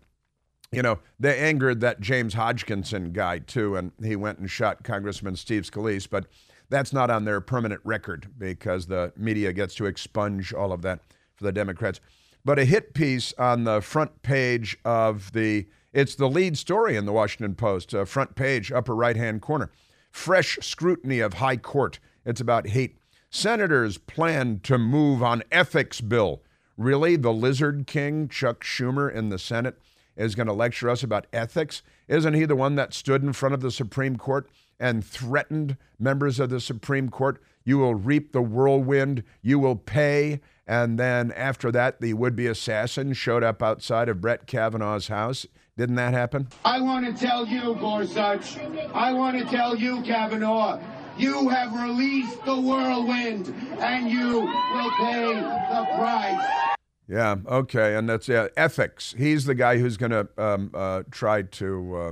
You 0.71 0.83
know, 0.83 0.99
they 1.19 1.37
angered 1.37 1.79
that 1.81 1.99
James 1.99 2.35
Hodgkinson 2.35 3.11
guy 3.11 3.39
too, 3.39 3.75
and 3.75 3.91
he 4.03 4.15
went 4.15 4.37
and 4.39 4.49
shot 4.49 4.83
Congressman 4.83 5.35
Steve 5.35 5.63
Scalise, 5.63 6.07
but 6.07 6.27
that's 6.69 6.93
not 6.93 7.09
on 7.09 7.25
their 7.25 7.41
permanent 7.41 7.81
record 7.83 8.27
because 8.37 8.85
the 8.85 9.11
media 9.17 9.51
gets 9.51 9.73
to 9.75 9.85
expunge 9.85 10.53
all 10.53 10.71
of 10.71 10.83
that 10.83 10.99
for 11.35 11.43
the 11.43 11.51
Democrats. 11.51 11.99
But 12.45 12.59
a 12.59 12.65
hit 12.65 12.93
piece 12.93 13.33
on 13.39 13.63
the 13.63 13.81
front 13.81 14.21
page 14.21 14.77
of 14.85 15.31
the 15.33 15.67
it's 15.91 16.13
the 16.13 16.29
lead 16.29 16.55
story 16.55 16.95
in 16.95 17.05
the 17.05 17.11
Washington 17.11 17.55
Post, 17.55 17.95
uh, 17.95 18.05
front 18.05 18.35
page, 18.35 18.71
upper 18.71 18.95
right 18.95 19.15
hand 19.15 19.41
corner. 19.41 19.71
Fresh 20.11 20.59
scrutiny 20.61 21.19
of 21.19 21.35
high 21.35 21.57
court. 21.57 21.99
It's 22.25 22.41
about 22.41 22.67
hate. 22.67 22.97
Senators 23.31 23.97
plan 23.97 24.59
to 24.63 24.77
move 24.77 25.23
on 25.23 25.41
ethics 25.51 25.99
bill. 25.99 26.43
Really, 26.77 27.15
the 27.15 27.33
lizard 27.33 27.87
king, 27.87 28.27
Chuck 28.27 28.63
Schumer, 28.63 29.11
in 29.11 29.29
the 29.29 29.39
Senate 29.39 29.79
is 30.19 30.35
going 30.35 30.47
to 30.47 30.53
lecture 30.53 30.89
us 30.89 31.01
about 31.01 31.25
ethics? 31.33 31.81
Isn't 32.07 32.33
he 32.33 32.45
the 32.45 32.55
one 32.55 32.75
that 32.75 32.93
stood 32.93 33.23
in 33.23 33.33
front 33.33 33.55
of 33.55 33.61
the 33.61 33.71
Supreme 33.71 34.17
Court 34.17 34.49
and 34.79 35.03
threatened 35.03 35.77
members 35.97 36.39
of 36.39 36.49
the 36.49 36.59
Supreme 36.59 37.09
Court? 37.09 37.41
You 37.63 37.79
will 37.79 37.95
reap 37.95 38.31
the 38.31 38.41
whirlwind, 38.41 39.23
you 39.41 39.59
will 39.59 39.75
pay. 39.75 40.41
And 40.67 40.99
then 40.99 41.31
after 41.31 41.71
that, 41.71 42.01
the 42.01 42.13
would 42.13 42.35
be 42.35 42.47
assassin 42.47 43.13
showed 43.13 43.43
up 43.43 43.63
outside 43.63 44.09
of 44.09 44.21
Brett 44.21 44.45
Kavanaugh's 44.45 45.07
house. 45.07 45.47
Didn't 45.77 45.95
that 45.95 46.13
happen? 46.13 46.49
I 46.65 46.81
want 46.81 47.05
to 47.05 47.13
tell 47.13 47.47
you, 47.47 47.75
Gorsuch, 47.75 48.57
I 48.93 49.13
want 49.13 49.39
to 49.39 49.45
tell 49.45 49.75
you, 49.77 50.01
Kavanaugh, 50.01 50.81
you 51.17 51.49
have 51.49 51.73
released 51.73 52.43
the 52.45 52.59
whirlwind 52.59 53.47
and 53.79 54.09
you 54.09 54.41
will 54.41 54.91
pay 54.97 55.33
the 55.35 55.87
price. 55.95 56.78
Yeah, 57.09 57.37
okay, 57.47 57.95
and 57.95 58.07
that's 58.07 58.27
yeah, 58.27 58.49
ethics. 58.55 59.15
He's 59.17 59.45
the 59.45 59.55
guy 59.55 59.79
who's 59.79 59.97
going 59.97 60.11
to 60.11 60.27
um, 60.37 60.69
uh, 60.75 61.03
try 61.09 61.41
to 61.41 61.95
uh, 61.97 62.11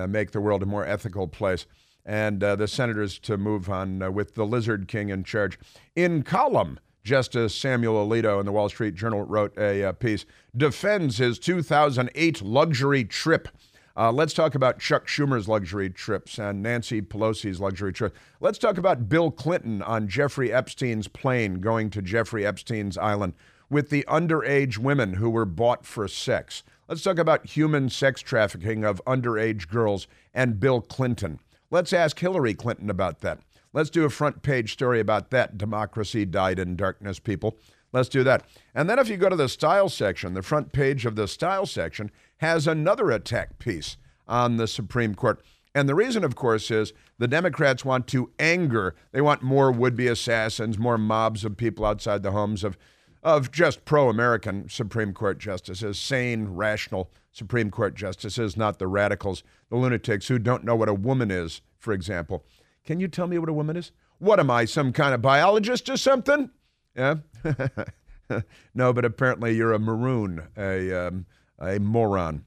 uh, 0.00 0.06
make 0.06 0.30
the 0.30 0.40
world 0.40 0.62
a 0.62 0.66
more 0.66 0.86
ethical 0.86 1.28
place. 1.28 1.66
And 2.06 2.42
uh, 2.42 2.56
the 2.56 2.66
senators 2.66 3.18
to 3.20 3.36
move 3.36 3.68
on 3.68 4.02
uh, 4.02 4.10
with 4.10 4.34
the 4.34 4.46
Lizard 4.46 4.88
King 4.88 5.10
in 5.10 5.24
charge. 5.24 5.58
In 5.94 6.22
column, 6.22 6.80
Justice 7.02 7.54
Samuel 7.54 8.06
Alito 8.06 8.40
in 8.40 8.46
the 8.46 8.52
Wall 8.52 8.70
Street 8.70 8.94
Journal 8.94 9.22
wrote 9.22 9.56
a 9.58 9.84
uh, 9.84 9.92
piece, 9.92 10.24
defends 10.56 11.18
his 11.18 11.38
2008 11.38 12.40
luxury 12.40 13.04
trip. 13.04 13.48
let's 13.94 14.32
talk 14.32 14.54
about 14.54 14.78
Chuck 14.78 15.06
Schumer's 15.06 15.48
luxury 15.48 15.90
trips 15.90 16.38
and 16.38 16.62
Nancy 16.62 17.02
Pelosi's 17.02 17.60
luxury 17.60 17.92
trip. 17.92 18.16
Let's 18.40 18.58
talk 18.58 18.78
about 18.78 19.08
Bill 19.08 19.30
Clinton 19.30 19.82
on 19.82 20.08
Jeffrey 20.08 20.50
Epstein's 20.50 21.08
plane 21.08 21.60
going 21.60 21.90
to 21.90 22.00
Jeffrey 22.00 22.46
Epstein's 22.46 22.96
island 22.96 23.34
with 23.74 23.90
the 23.90 24.04
underage 24.06 24.78
women 24.78 25.14
who 25.14 25.28
were 25.28 25.44
bought 25.44 25.84
for 25.84 26.06
sex. 26.06 26.62
Let's 26.88 27.02
talk 27.02 27.18
about 27.18 27.44
human 27.44 27.90
sex 27.90 28.20
trafficking 28.20 28.84
of 28.84 29.02
underage 29.04 29.68
girls 29.68 30.06
and 30.32 30.60
Bill 30.60 30.80
Clinton. 30.80 31.40
Let's 31.72 31.92
ask 31.92 32.16
Hillary 32.16 32.54
Clinton 32.54 32.88
about 32.88 33.18
that. 33.22 33.40
Let's 33.72 33.90
do 33.90 34.04
a 34.04 34.10
front 34.10 34.42
page 34.42 34.72
story 34.72 35.00
about 35.00 35.30
that. 35.30 35.58
Democracy 35.58 36.24
died 36.24 36.60
in 36.60 36.76
darkness, 36.76 37.18
people. 37.18 37.58
Let's 37.92 38.08
do 38.08 38.22
that. 38.22 38.44
And 38.76 38.88
then 38.88 39.00
if 39.00 39.08
you 39.08 39.16
go 39.16 39.28
to 39.28 39.34
the 39.34 39.48
style 39.48 39.88
section, 39.88 40.34
the 40.34 40.42
front 40.42 40.70
page 40.70 41.04
of 41.04 41.16
the 41.16 41.26
style 41.26 41.66
section 41.66 42.12
has 42.36 42.68
another 42.68 43.10
attack 43.10 43.58
piece 43.58 43.96
on 44.28 44.56
the 44.56 44.68
Supreme 44.68 45.16
Court. 45.16 45.42
And 45.74 45.88
the 45.88 45.96
reason, 45.96 46.22
of 46.22 46.36
course, 46.36 46.70
is 46.70 46.92
the 47.18 47.26
Democrats 47.26 47.84
want 47.84 48.06
to 48.06 48.30
anger. 48.38 48.94
They 49.10 49.20
want 49.20 49.42
more 49.42 49.72
would 49.72 49.96
be 49.96 50.06
assassins, 50.06 50.78
more 50.78 50.96
mobs 50.96 51.44
of 51.44 51.56
people 51.56 51.84
outside 51.84 52.22
the 52.22 52.30
homes 52.30 52.62
of 52.62 52.78
of 53.24 53.50
just 53.50 53.84
pro 53.86 54.10
American 54.10 54.68
Supreme 54.68 55.14
Court 55.14 55.38
justices, 55.38 55.98
sane, 55.98 56.48
rational 56.48 57.10
Supreme 57.32 57.70
Court 57.70 57.94
justices, 57.94 58.56
not 58.56 58.78
the 58.78 58.86
radicals, 58.86 59.42
the 59.70 59.76
lunatics 59.76 60.28
who 60.28 60.38
don't 60.38 60.62
know 60.62 60.76
what 60.76 60.90
a 60.90 60.94
woman 60.94 61.30
is, 61.30 61.62
for 61.78 61.92
example. 61.92 62.44
Can 62.84 63.00
you 63.00 63.08
tell 63.08 63.26
me 63.26 63.38
what 63.38 63.48
a 63.48 63.54
woman 63.54 63.76
is? 63.76 63.92
What 64.18 64.38
am 64.38 64.50
I, 64.50 64.66
some 64.66 64.92
kind 64.92 65.14
of 65.14 65.22
biologist 65.22 65.88
or 65.88 65.96
something? 65.96 66.50
Yeah? 66.94 67.16
no, 68.74 68.92
but 68.92 69.04
apparently 69.04 69.56
you're 69.56 69.72
a 69.72 69.78
maroon, 69.78 70.48
a, 70.56 70.92
um, 70.92 71.26
a 71.58 71.80
moron. 71.80 72.44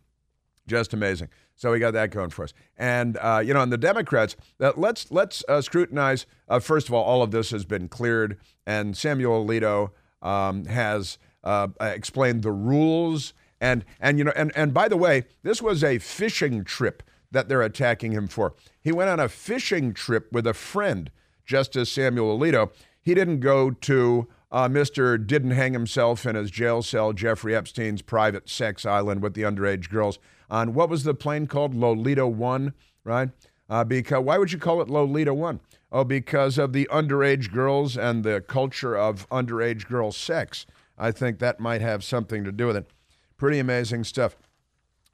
Just 0.67 0.93
amazing. 0.93 1.29
So 1.55 1.71
we 1.71 1.79
got 1.79 1.93
that 1.93 2.11
going 2.11 2.29
for 2.29 2.43
us. 2.43 2.53
And 2.77 3.17
uh, 3.17 3.41
you 3.43 3.53
know, 3.53 3.61
and 3.61 3.71
the 3.71 3.79
Democrats, 3.79 4.35
uh, 4.59 4.73
let's 4.75 5.11
let's 5.11 5.43
uh, 5.49 5.61
scrutinize. 5.61 6.27
Uh, 6.47 6.59
first 6.59 6.87
of 6.87 6.93
all, 6.93 7.03
all 7.03 7.23
of 7.23 7.31
this 7.31 7.49
has 7.49 7.65
been 7.65 7.87
cleared, 7.87 8.37
and 8.65 8.95
Samuel 8.95 9.43
Alito 9.43 9.91
um, 10.21 10.65
has 10.65 11.17
uh, 11.43 11.67
explained 11.79 12.43
the 12.43 12.51
rules. 12.51 13.33
And, 13.59 13.85
and, 13.99 14.17
you 14.17 14.23
know, 14.23 14.33
and, 14.35 14.51
and 14.55 14.73
by 14.73 14.87
the 14.87 14.97
way, 14.97 15.25
this 15.43 15.61
was 15.61 15.83
a 15.83 15.99
fishing 15.99 16.63
trip 16.63 17.03
that 17.31 17.49
they're 17.49 17.61
attacking 17.61 18.11
him 18.11 18.27
for. 18.27 18.53
He 18.81 18.91
went 18.91 19.09
on 19.09 19.19
a 19.19 19.29
fishing 19.29 19.93
trip 19.93 20.31
with 20.31 20.47
a 20.47 20.53
friend, 20.53 21.11
Justice 21.45 21.91
Samuel 21.91 22.37
Alito. 22.37 22.71
He 23.01 23.13
didn't 23.13 23.39
go 23.39 23.71
to 23.71 24.27
uh, 24.51 24.67
Mr. 24.69 25.25
Didn't 25.25 25.51
hang 25.51 25.73
himself 25.73 26.25
in 26.25 26.35
his 26.35 26.51
jail 26.51 26.81
cell, 26.81 27.13
Jeffrey 27.13 27.55
Epstein's 27.55 28.01
private 28.01 28.49
sex 28.49 28.85
island 28.85 29.21
with 29.21 29.33
the 29.33 29.41
underage 29.41 29.89
girls 29.89 30.19
on 30.49 30.73
what 30.73 30.89
was 30.89 31.03
the 31.03 31.13
plane 31.13 31.47
called? 31.47 31.75
Lolita 31.75 32.25
1, 32.25 32.73
right? 33.03 33.29
Uh, 33.69 33.83
because 33.83 34.23
why 34.23 34.37
would 34.37 34.51
you 34.51 34.57
call 34.57 34.81
it 34.81 34.89
Lolita 34.89 35.33
1? 35.33 35.59
Oh, 35.91 36.03
because 36.03 36.57
of 36.57 36.73
the 36.73 36.87
underage 36.91 37.51
girls 37.51 37.97
and 37.97 38.23
the 38.23 38.41
culture 38.41 38.95
of 38.95 39.29
underage 39.29 39.87
girl 39.87 40.11
sex. 40.11 40.65
I 40.97 41.11
think 41.11 41.39
that 41.39 41.59
might 41.59 41.81
have 41.81 42.03
something 42.03 42.43
to 42.43 42.51
do 42.51 42.67
with 42.67 42.75
it. 42.75 42.89
Pretty 43.37 43.59
amazing 43.59 44.03
stuff. 44.03 44.35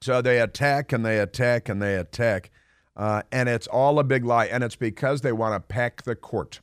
So 0.02 0.22
they 0.22 0.40
attack 0.40 0.92
and 0.92 1.06
they 1.06 1.20
attack 1.20 1.70
and 1.70 1.82
they 1.82 1.96
attack. 1.96 2.50
Uh, 2.96 3.22
and 3.32 3.50
it's 3.50 3.68
all 3.68 4.00
a 4.00 4.04
big 4.04 4.26
lie. 4.26 4.46
And 4.46 4.64
it's 4.64 4.76
because 4.76 5.22
they 5.22 5.32
want 5.32 5.56
to 5.56 5.60
pack 5.60 6.04
the 6.04 6.16
court. 6.16 6.60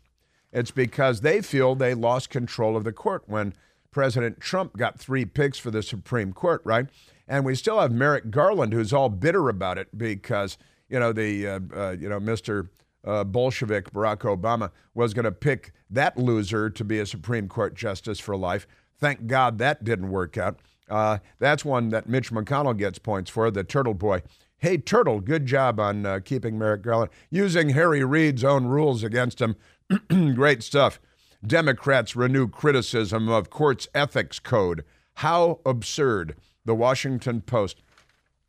It's 0.52 0.70
because 0.70 1.20
they 1.20 1.40
feel 1.40 1.74
they 1.74 1.94
lost 1.94 2.30
control 2.30 2.76
of 2.76 2.84
the 2.84 2.92
court 2.92 3.22
when 3.26 3.54
President 3.90 4.40
Trump 4.40 4.76
got 4.76 4.98
three 4.98 5.24
picks 5.24 5.58
for 5.58 5.70
the 5.70 5.82
Supreme 5.82 6.32
Court, 6.32 6.62
right? 6.64 6.86
And 7.28 7.44
we 7.44 7.54
still 7.54 7.80
have 7.80 7.92
Merrick 7.92 8.30
Garland, 8.30 8.72
who's 8.72 8.92
all 8.92 9.08
bitter 9.08 9.48
about 9.48 9.78
it 9.78 9.96
because, 9.96 10.58
you 10.88 10.98
know, 10.98 11.12
the, 11.12 11.46
uh, 11.46 11.60
uh, 11.74 11.90
you 11.98 12.08
know, 12.08 12.18
Mr 12.18 12.68
uh, 13.04 13.24
Bolshevik 13.24 13.92
Barack 13.92 14.18
Obama 14.18 14.70
was 14.94 15.14
going 15.14 15.24
to 15.24 15.32
pick 15.32 15.72
that 15.88 16.16
loser 16.16 16.70
to 16.70 16.84
be 16.84 16.98
a 16.98 17.06
Supreme 17.06 17.48
Court 17.48 17.74
justice 17.74 18.20
for 18.20 18.36
life. 18.36 18.66
Thank 18.98 19.26
God 19.26 19.58
that 19.58 19.84
didn't 19.84 20.10
work 20.10 20.36
out. 20.36 20.60
Uh, 20.88 21.18
that's 21.38 21.64
one 21.64 21.88
that 21.90 22.08
Mitch 22.08 22.30
McConnell 22.32 22.76
gets 22.76 22.98
points 22.98 23.30
for, 23.30 23.50
the 23.50 23.64
Turtle 23.64 23.94
Boy. 23.94 24.22
Hey, 24.58 24.76
Turtle, 24.76 25.20
good 25.20 25.46
job 25.46 25.80
on 25.80 26.04
uh, 26.04 26.20
keeping 26.22 26.58
Merrick 26.58 26.82
Garland, 26.82 27.10
using 27.30 27.70
Harry 27.70 28.04
Reid's 28.04 28.44
own 28.44 28.66
rules 28.66 29.02
against 29.02 29.40
him. 29.40 29.56
Great 30.34 30.62
stuff. 30.62 31.00
Democrats 31.46 32.14
renew 32.14 32.46
criticism 32.46 33.28
of 33.28 33.48
court's 33.48 33.88
ethics 33.94 34.38
code. 34.38 34.84
How 35.14 35.60
absurd. 35.64 36.36
The 36.66 36.74
Washington 36.74 37.40
Post. 37.40 37.82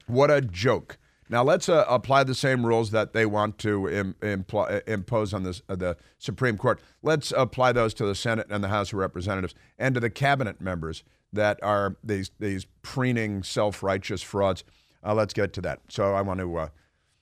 What 0.08 0.30
a 0.30 0.42
joke. 0.42 0.98
Now 1.32 1.46
let's 1.46 1.70
uh, 1.70 1.86
apply 1.88 2.26
the 2.26 2.36
same 2.36 2.66
rules 2.66 2.92
that 2.92 3.14
they 3.14 3.26
want 3.26 3.58
to 3.60 3.90
Im- 3.90 4.16
impl- 4.22 4.70
uh, 4.70 4.82
impose 4.86 5.34
on 5.34 5.44
this, 5.44 5.62
uh, 5.70 5.78
the 5.78 5.96
Supreme 6.20 6.58
Court. 6.58 6.82
Let's 7.02 7.32
apply 7.32 7.72
those 7.72 7.94
to 7.96 8.06
the 8.06 8.16
Senate 8.16 8.48
and 8.50 8.62
the 8.62 8.68
House 8.68 8.90
of 8.92 9.00
Representatives 9.00 9.56
and 9.80 9.96
to 9.96 10.02
the 10.02 10.10
cabinet 10.10 10.60
members 10.60 11.06
that 11.32 11.58
are 11.64 11.96
these 12.04 12.32
these 12.38 12.68
preening 12.82 13.44
self-righteous 13.44 14.22
frauds. 14.22 14.66
Uh, 15.02 15.14
let's 15.14 15.34
get 15.34 15.54
to 15.54 15.62
that. 15.62 15.80
So 15.88 16.14
I 16.14 16.22
want 16.22 16.42
to 16.42 16.58
uh, 16.58 16.68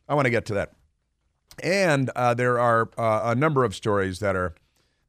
I 0.09 0.15
want 0.15 0.25
to 0.25 0.31
get 0.31 0.45
to 0.47 0.55
that. 0.55 0.71
And 1.61 2.09
uh, 2.15 2.33
there 2.33 2.59
are 2.59 2.89
a 2.97 3.35
number 3.35 3.63
of 3.63 3.75
stories 3.75 4.19
that 4.19 4.35
are 4.35 4.55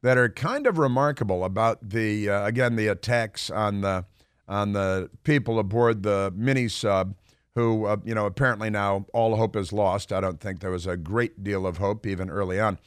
that 0.02 0.18
are 0.18 0.28
kind 0.28 0.66
of 0.66 0.76
remarkable 0.76 1.42
about 1.42 1.88
the 1.88 2.26
again 2.26 2.76
the 2.76 2.88
attacks 2.88 3.48
on 3.48 3.80
the 3.80 4.04
on 4.46 4.74
the 4.74 5.08
people 5.24 5.58
aboard 5.58 6.02
the 6.02 6.34
mini 6.36 6.68
sub 6.68 7.14
who, 7.54 7.86
uh, 7.86 7.96
you 8.04 8.14
know, 8.14 8.26
apparently 8.26 8.70
now 8.70 9.06
all 9.12 9.36
hope 9.36 9.56
is 9.56 9.72
lost. 9.72 10.12
I 10.12 10.20
don't 10.20 10.40
think 10.40 10.60
there 10.60 10.70
was 10.70 10.86
a 10.86 10.96
great 10.96 11.42
deal 11.42 11.66
of 11.66 11.78
hope 11.78 12.06
even 12.06 12.30
early 12.30 12.60
on, 12.60 12.78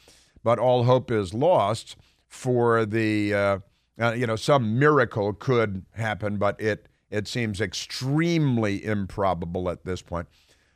but 0.42 0.58
all 0.58 0.84
hope 0.84 1.10
is 1.10 1.34
lost 1.34 1.96
for 2.26 2.84
the, 2.86 3.34
uh, 3.34 3.58
uh, 4.00 4.12
you 4.12 4.26
know, 4.26 4.36
some 4.36 4.78
miracle 4.78 5.32
could 5.32 5.84
happen, 5.92 6.36
but 6.36 6.60
it 6.60 6.88
it 7.10 7.28
seems 7.28 7.60
extremely 7.60 8.84
improbable 8.84 9.70
at 9.70 9.84
this 9.84 10.02
point. 10.02 10.26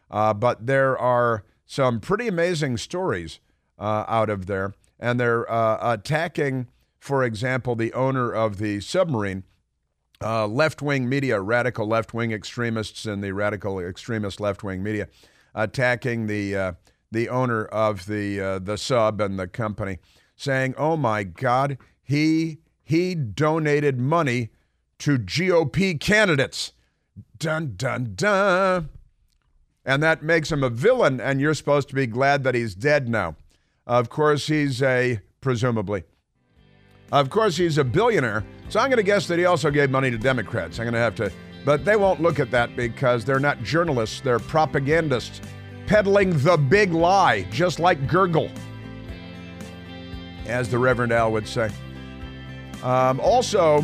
Uh, 0.09 0.33
but 0.33 0.67
there 0.67 0.97
are 0.97 1.43
some 1.67 1.99
pretty 1.99 2.29
amazing 2.29 2.77
stories 2.77 3.41
uh, 3.77 4.05
out 4.07 4.31
of 4.31 4.47
there, 4.47 4.73
and 5.01 5.19
they're 5.19 5.51
uh, 5.51 5.93
attacking, 5.95 6.69
for 7.01 7.25
example, 7.25 7.75
the 7.75 7.93
owner 7.93 8.33
of 8.33 8.59
the 8.59 8.81
submarine 8.81 9.43
uh, 10.23 10.47
left 10.47 10.83
wing 10.83 11.09
media, 11.09 11.41
radical 11.41 11.87
left 11.87 12.13
wing 12.15 12.33
extremists 12.33 13.07
and 13.07 13.23
the 13.23 13.33
radical 13.33 13.79
extremist 13.79 14.41
left 14.41 14.63
wing 14.63 14.83
media 14.83 15.09
attacking 15.55 16.27
the, 16.27 16.57
uh, 16.57 16.73
the 17.11 17.29
owner 17.29 17.65
of 17.67 18.07
the, 18.07 18.41
uh, 18.41 18.59
the 18.59 18.77
sub 18.77 19.21
and 19.21 19.39
the 19.39 19.49
company, 19.49 19.99
saying, 20.37 20.75
oh 20.77 20.97
my 20.97 21.23
God, 21.23 21.79
he, 22.03 22.59
he 22.85 23.15
donated 23.15 23.99
money 23.99 24.51
to 24.99 25.19
GOP 25.19 25.99
candidates. 25.99 26.73
Dun, 27.39 27.75
dun, 27.77 28.13
dun. 28.15 28.89
And 29.85 30.03
that 30.03 30.23
makes 30.23 30.53
him 30.53 30.63
a 30.63 30.69
villain, 30.69 31.21
and 31.21 31.41
you're 31.41 31.55
supposed 31.55 31.89
to 31.89 31.95
be 31.95 32.07
glad 32.07 32.45
that 32.45 32.55
he's 32.55 32.75
dead 32.75 33.09
now. 33.09 33.37
Of 33.87 34.11
course, 34.11 34.49
he's 34.49 34.83
a, 34.83 35.21
presumably, 35.41 36.05
of 37.13 37.31
course, 37.31 37.57
he's 37.57 37.79
a 37.79 37.85
billionaire, 37.85 38.45
so 38.69 38.81
I'm 38.81 38.89
going 38.89 38.99
to 38.99 39.03
guess 39.03 39.27
that 39.29 39.39
he 39.39 39.45
also 39.45 39.71
gave 39.71 39.91
money 39.91 40.11
to 40.11 40.19
Democrats. 40.19 40.79
I'm 40.79 40.85
going 40.85 40.95
to 40.95 41.01
have 41.01 41.15
to, 41.17 41.33
but 41.65 41.85
they 41.85 41.97
won't 41.97 42.21
look 42.21 42.39
at 42.39 42.51
that 42.51 42.77
because 42.77 43.25
they're 43.25 43.41
not 43.41 43.63
journalists, 43.63 44.21
they're 44.21 44.39
propagandists 44.39 45.41
peddling 45.89 46.39
the 46.41 46.57
big 46.57 46.93
lie, 46.93 47.43
just 47.51 47.81
like 47.81 48.07
Gurgle, 48.07 48.51
as 50.47 50.69
the 50.69 50.79
Reverend 50.79 51.13
Al 51.13 51.33
would 51.33 51.49
say. 51.49 51.71
Um, 52.83 53.19
also, 53.21 53.83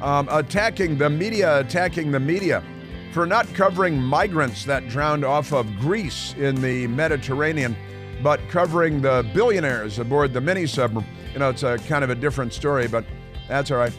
um, 0.00 0.28
attacking 0.30 0.96
the 0.96 1.10
media, 1.10 1.60
attacking 1.60 2.10
the 2.10 2.20
media 2.20 2.64
for 3.12 3.26
not 3.26 3.46
covering 3.54 4.02
migrants 4.02 4.64
that 4.64 4.88
drowned 4.88 5.24
off 5.24 5.52
of 5.52 5.66
Greece 5.78 6.34
in 6.38 6.54
the 6.60 6.86
Mediterranean, 6.86 7.76
but 8.22 8.40
covering 8.48 9.00
the 9.00 9.28
billionaires 9.34 9.98
aboard 9.98 10.32
the 10.32 10.40
mini 10.40 10.66
sub. 10.66 11.04
You 11.32 11.38
know, 11.38 11.50
it's 11.50 11.62
a 11.62 11.78
kind 11.78 12.02
of 12.04 12.10
a 12.10 12.14
different 12.14 12.52
story, 12.52 12.88
but 12.88 13.04
that's 13.48 13.70
all 13.70 13.78
right. 13.78 13.92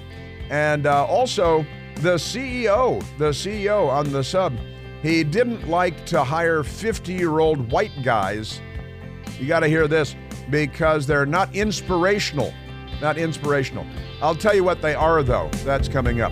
And 0.50 0.86
uh, 0.88 1.06
also, 1.06 1.66
the 1.96 2.16
CEO, 2.16 3.04
the 3.18 3.30
CEO 3.30 3.90
on 3.90 4.12
the 4.12 4.24
sub, 4.24 4.54
he 5.02 5.24
didn't 5.24 5.68
like 5.68 6.06
to 6.08 6.24
hire 6.24 6.64
50 6.64 7.14
year 7.14 7.40
old 7.40 7.72
white 7.72 8.04
guys. 8.04 8.62
You 9.40 9.48
got 9.48 9.60
to 9.62 9.68
hear 9.68 9.88
this 9.88 10.16
because 10.50 11.06
they're 11.06 11.26
not 11.26 11.54
inspirational. 11.56 12.54
Not 13.02 13.18
inspirational. 13.18 13.86
I'll 14.22 14.36
tell 14.36 14.56
you 14.56 14.64
what 14.64 14.82
they 14.82 14.96
are, 14.96 15.22
though. 15.22 15.50
That's 15.64 15.88
coming 15.88 16.22
up. 16.22 16.32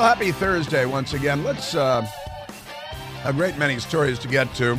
Well, 0.00 0.08
happy 0.08 0.32
Thursday 0.32 0.86
once 0.86 1.12
again. 1.12 1.44
Let's 1.44 1.74
uh, 1.74 2.08
a 3.26 3.34
great 3.34 3.58
many 3.58 3.78
stories 3.78 4.18
to 4.20 4.28
get 4.28 4.48
to, 4.54 4.78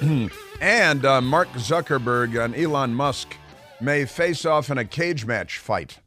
and 0.60 1.04
uh, 1.04 1.20
Mark 1.20 1.46
Zuckerberg 1.50 2.44
and 2.44 2.52
Elon 2.52 2.92
Musk 2.92 3.36
may 3.80 4.04
face 4.04 4.44
off 4.44 4.68
in 4.68 4.76
a 4.76 4.84
cage 4.84 5.24
match 5.24 5.58
fight. 5.58 6.00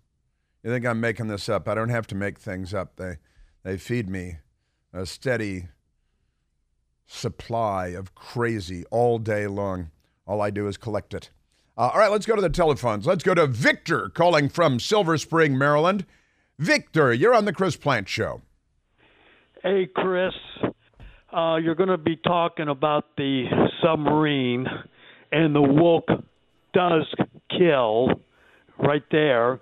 You 0.61 0.71
think 0.71 0.85
I'm 0.85 0.99
making 0.99 1.27
this 1.27 1.47
up? 1.47 1.69
I 1.69 1.73
don't 1.73 1.87
have 1.87 2.05
to 2.07 2.15
make 2.15 2.37
things 2.37 2.73
up. 2.73 2.97
They 2.97 3.19
they 3.63 3.77
feed 3.77 4.09
me 4.09 4.39
a 4.91 5.05
steady 5.05 5.69
supply 7.07 7.87
of 7.87 8.13
crazy 8.13 8.83
all 8.91 9.19
day 9.19 9.47
long. 9.47 9.89
All 10.27 10.41
I 10.41 10.49
do 10.49 10.67
is 10.67 10.75
collect 10.75 11.13
it. 11.13 11.29
Uh, 11.77 11.91
all 11.93 11.99
right, 11.99 12.11
let's 12.11 12.25
go 12.25 12.35
to 12.35 12.41
the 12.41 12.49
telephones. 12.49 13.07
Let's 13.07 13.23
go 13.23 13.33
to 13.33 13.47
Victor 13.47 14.09
calling 14.09 14.49
from 14.49 14.81
Silver 14.81 15.17
Spring, 15.17 15.57
Maryland. 15.57 16.05
Victor, 16.57 17.13
you're 17.13 17.33
on 17.33 17.45
the 17.45 17.53
Chris 17.53 17.77
Plante 17.77 18.09
Show. 18.09 18.41
Hey, 19.61 19.89
Chris. 19.93 20.31
Uh, 21.35 21.57
you're 21.57 21.75
going 21.75 21.89
to 21.89 21.98
be 21.98 22.15
talking 22.15 22.69
about 22.69 23.17
the 23.17 23.43
submarine, 23.83 24.65
and 25.33 25.53
the 25.53 25.61
woke 25.61 26.07
does 26.74 27.03
kill 27.50 28.07
right 28.81 29.03
there. 29.11 29.59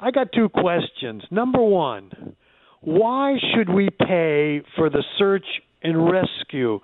I 0.00 0.10
got 0.10 0.32
two 0.32 0.48
questions. 0.48 1.22
Number 1.30 1.62
one, 1.62 2.34
why 2.80 3.36
should 3.54 3.68
we 3.68 3.90
pay 3.90 4.62
for 4.74 4.90
the 4.90 5.04
search 5.18 5.46
and 5.84 6.10
rescue? 6.10 6.80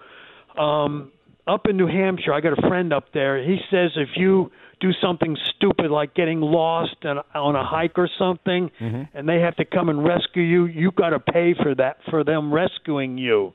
Um, 0.57 1.11
up 1.49 1.67
in 1.67 1.77
New 1.77 1.87
Hampshire, 1.87 2.33
I 2.33 2.41
got 2.41 2.59
a 2.59 2.69
friend 2.69 2.93
up 2.93 3.13
there. 3.13 3.43
He 3.43 3.59
says 3.71 3.93
if 3.97 4.11
you 4.17 4.53
do 4.81 4.93
something 5.01 5.37
stupid 5.57 5.91
like 5.91 6.15
getting 6.15 6.41
lost 6.41 6.97
on, 7.05 7.19
on 7.35 7.57
a 7.57 7.65
hike 7.65 7.99
or 7.99 8.09
something, 8.19 8.71
mm-hmm. 8.81 9.03
and 9.15 9.29
they 9.29 9.41
have 9.41 9.57
to 9.57 9.65
come 9.65 9.89
and 9.89 10.05
rescue 10.05 10.43
you, 10.43 10.67
you 10.67 10.93
got 10.93 11.11
to 11.11 11.21
pay 11.21 11.55
for 11.55 11.75
that 11.75 11.99
for 12.11 12.23
them 12.23 12.53
rescuing 12.53 13.19
you. 13.19 13.55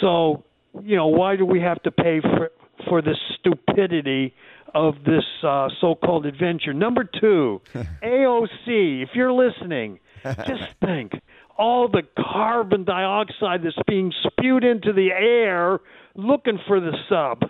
So, 0.00 0.44
you 0.82 0.96
know, 0.96 1.08
why 1.08 1.36
do 1.36 1.44
we 1.44 1.60
have 1.60 1.82
to 1.84 1.90
pay 1.90 2.20
for 2.20 2.50
for 2.88 3.00
this 3.00 3.16
stupidity 3.38 4.34
of 4.74 4.94
this 5.04 5.24
uh, 5.42 5.68
so-called 5.80 6.26
adventure? 6.26 6.72
Number 6.72 7.04
two, 7.04 7.60
AOC. 7.74 9.02
If 9.02 9.10
you're 9.14 9.32
listening, 9.32 9.98
just 10.24 10.64
think 10.84 11.12
all 11.56 11.88
the 11.88 12.02
carbon 12.18 12.84
dioxide 12.84 13.62
that's 13.62 13.76
being 13.86 14.12
spewed 14.24 14.64
into 14.64 14.92
the 14.92 15.10
air 15.12 15.80
looking 16.14 16.58
for 16.66 16.80
the 16.80 16.92
sub. 17.08 17.42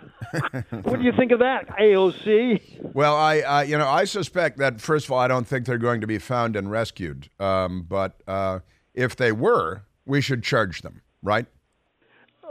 what 0.83 0.99
do 0.99 1.05
you 1.05 1.13
think 1.17 1.31
of 1.31 1.39
that, 1.39 1.67
AOC? 1.79 2.93
Well, 2.93 3.15
I, 3.15 3.39
uh, 3.41 3.61
you 3.61 3.77
know, 3.77 3.87
I 3.87 4.05
suspect 4.05 4.57
that 4.57 4.81
first 4.81 5.05
of 5.05 5.11
all, 5.11 5.19
I 5.19 5.27
don't 5.27 5.47
think 5.47 5.65
they're 5.65 5.77
going 5.77 6.01
to 6.01 6.07
be 6.07 6.17
found 6.17 6.55
and 6.55 6.69
rescued. 6.69 7.29
Um, 7.39 7.85
but 7.87 8.21
uh, 8.27 8.59
if 8.93 9.15
they 9.15 9.31
were, 9.31 9.83
we 10.05 10.21
should 10.21 10.43
charge 10.43 10.81
them, 10.81 11.01
right? 11.21 11.45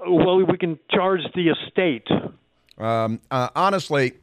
Well, 0.07 0.44
we 0.44 0.59
can 0.59 0.79
charge 0.90 1.22
the 1.35 1.48
estate. 1.48 2.09
Um, 2.79 3.20
uh, 3.31 3.48
honestly, 3.57 4.14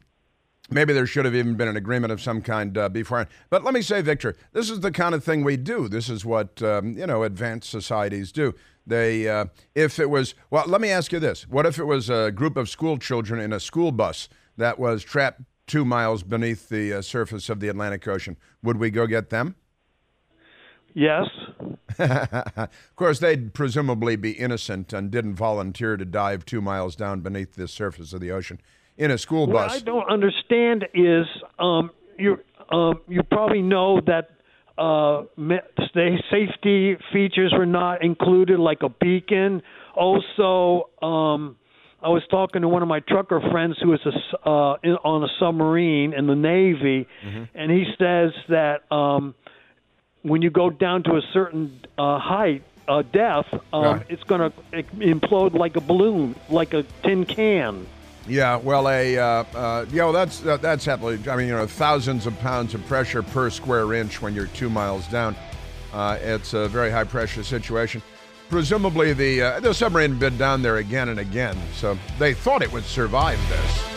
Maybe 0.72 0.92
there 0.92 1.06
should 1.06 1.24
have 1.24 1.34
even 1.34 1.54
been 1.54 1.68
an 1.68 1.76
agreement 1.76 2.12
of 2.12 2.20
some 2.20 2.40
kind 2.40 2.76
uh, 2.78 2.88
beforehand. 2.88 3.28
But 3.50 3.62
let 3.62 3.74
me 3.74 3.82
say, 3.82 4.00
Victor, 4.00 4.36
this 4.52 4.70
is 4.70 4.80
the 4.80 4.90
kind 4.90 5.14
of 5.14 5.22
thing 5.22 5.44
we 5.44 5.56
do. 5.56 5.88
This 5.88 6.08
is 6.08 6.24
what 6.24 6.62
um, 6.62 6.96
you 6.96 7.06
know 7.06 7.24
advanced 7.24 7.70
societies 7.70 8.32
do. 8.32 8.54
They, 8.86 9.28
uh, 9.28 9.46
if 9.74 9.98
it 9.98 10.10
was, 10.10 10.34
well, 10.50 10.64
let 10.66 10.80
me 10.80 10.90
ask 10.90 11.12
you 11.12 11.18
this: 11.18 11.48
What 11.48 11.66
if 11.66 11.78
it 11.78 11.84
was 11.84 12.10
a 12.10 12.32
group 12.32 12.56
of 12.56 12.68
school 12.68 12.98
children 12.98 13.40
in 13.40 13.52
a 13.52 13.60
school 13.60 13.92
bus 13.92 14.28
that 14.56 14.78
was 14.78 15.02
trapped 15.04 15.42
two 15.66 15.84
miles 15.84 16.22
beneath 16.22 16.68
the 16.68 16.94
uh, 16.94 17.02
surface 17.02 17.48
of 17.48 17.60
the 17.60 17.68
Atlantic 17.68 18.06
Ocean? 18.08 18.36
Would 18.62 18.78
we 18.78 18.90
go 18.90 19.06
get 19.06 19.30
them? 19.30 19.56
Yes. 20.94 21.26
of 21.98 22.68
course, 22.96 23.18
they'd 23.18 23.54
presumably 23.54 24.16
be 24.16 24.32
innocent 24.32 24.92
and 24.92 25.10
didn't 25.10 25.36
volunteer 25.36 25.96
to 25.96 26.04
dive 26.04 26.44
two 26.44 26.60
miles 26.60 26.96
down 26.96 27.20
beneath 27.20 27.54
the 27.54 27.68
surface 27.68 28.12
of 28.12 28.20
the 28.20 28.30
ocean 28.30 28.60
in 28.96 29.10
a 29.10 29.18
school 29.18 29.46
bus. 29.46 29.72
What 29.72 29.82
I 29.82 29.84
don't 29.84 30.10
understand 30.10 30.86
is 30.94 31.26
um, 31.58 31.90
you 32.18 32.38
um, 32.70 33.00
you 33.08 33.22
probably 33.22 33.62
know 33.62 34.00
that 34.06 34.30
uh, 34.78 35.22
safety 36.30 36.96
features 37.12 37.52
were 37.56 37.66
not 37.66 38.02
included, 38.04 38.58
like 38.58 38.82
a 38.82 38.88
beacon. 38.88 39.62
Also, 39.94 40.90
um, 41.02 41.56
I 42.02 42.08
was 42.08 42.22
talking 42.30 42.62
to 42.62 42.68
one 42.68 42.82
of 42.82 42.88
my 42.88 43.00
trucker 43.00 43.40
friends 43.50 43.76
who 43.80 43.92
is 43.92 44.00
a, 44.04 44.48
uh, 44.48 44.76
in, 44.82 44.92
on 45.04 45.22
a 45.22 45.28
submarine 45.38 46.14
in 46.14 46.26
the 46.26 46.34
Navy, 46.34 47.06
mm-hmm. 47.24 47.44
and 47.54 47.70
he 47.70 47.84
says 47.98 48.32
that 48.48 48.90
um, 48.90 49.34
when 50.22 50.42
you 50.42 50.50
go 50.50 50.70
down 50.70 51.04
to 51.04 51.12
a 51.12 51.22
certain 51.32 51.80
uh, 51.98 52.18
height, 52.18 52.64
uh, 52.88 53.02
depth, 53.02 53.54
um, 53.72 53.84
yeah. 53.84 54.02
it's 54.08 54.24
going 54.24 54.50
to 54.50 54.82
implode 54.98 55.54
like 55.54 55.76
a 55.76 55.80
balloon, 55.80 56.34
like 56.48 56.74
a 56.74 56.82
tin 57.04 57.24
can. 57.24 57.86
Yeah, 58.28 58.56
well, 58.56 58.88
a 58.88 59.18
uh, 59.18 59.24
uh, 59.54 59.86
you 59.90 59.98
know 59.98 60.12
that's 60.12 60.44
uh, 60.46 60.56
that's 60.58 60.84
happening. 60.84 61.28
I 61.28 61.36
mean, 61.36 61.48
you 61.48 61.54
know, 61.54 61.66
thousands 61.66 62.26
of 62.26 62.38
pounds 62.40 62.72
of 62.74 62.86
pressure 62.86 63.22
per 63.22 63.50
square 63.50 63.94
inch 63.94 64.22
when 64.22 64.34
you're 64.34 64.46
two 64.48 64.70
miles 64.70 65.06
down. 65.08 65.34
Uh, 65.92 66.18
it's 66.20 66.54
a 66.54 66.68
very 66.68 66.90
high 66.90 67.04
pressure 67.04 67.42
situation. 67.42 68.00
Presumably, 68.48 69.12
the 69.12 69.42
uh, 69.42 69.60
the 69.60 69.74
submarine 69.74 70.10
had 70.10 70.20
been 70.20 70.36
down 70.36 70.62
there 70.62 70.76
again 70.76 71.08
and 71.08 71.18
again, 71.18 71.58
so 71.74 71.98
they 72.18 72.32
thought 72.32 72.62
it 72.62 72.72
would 72.72 72.84
survive 72.84 73.40
this. 73.48 73.92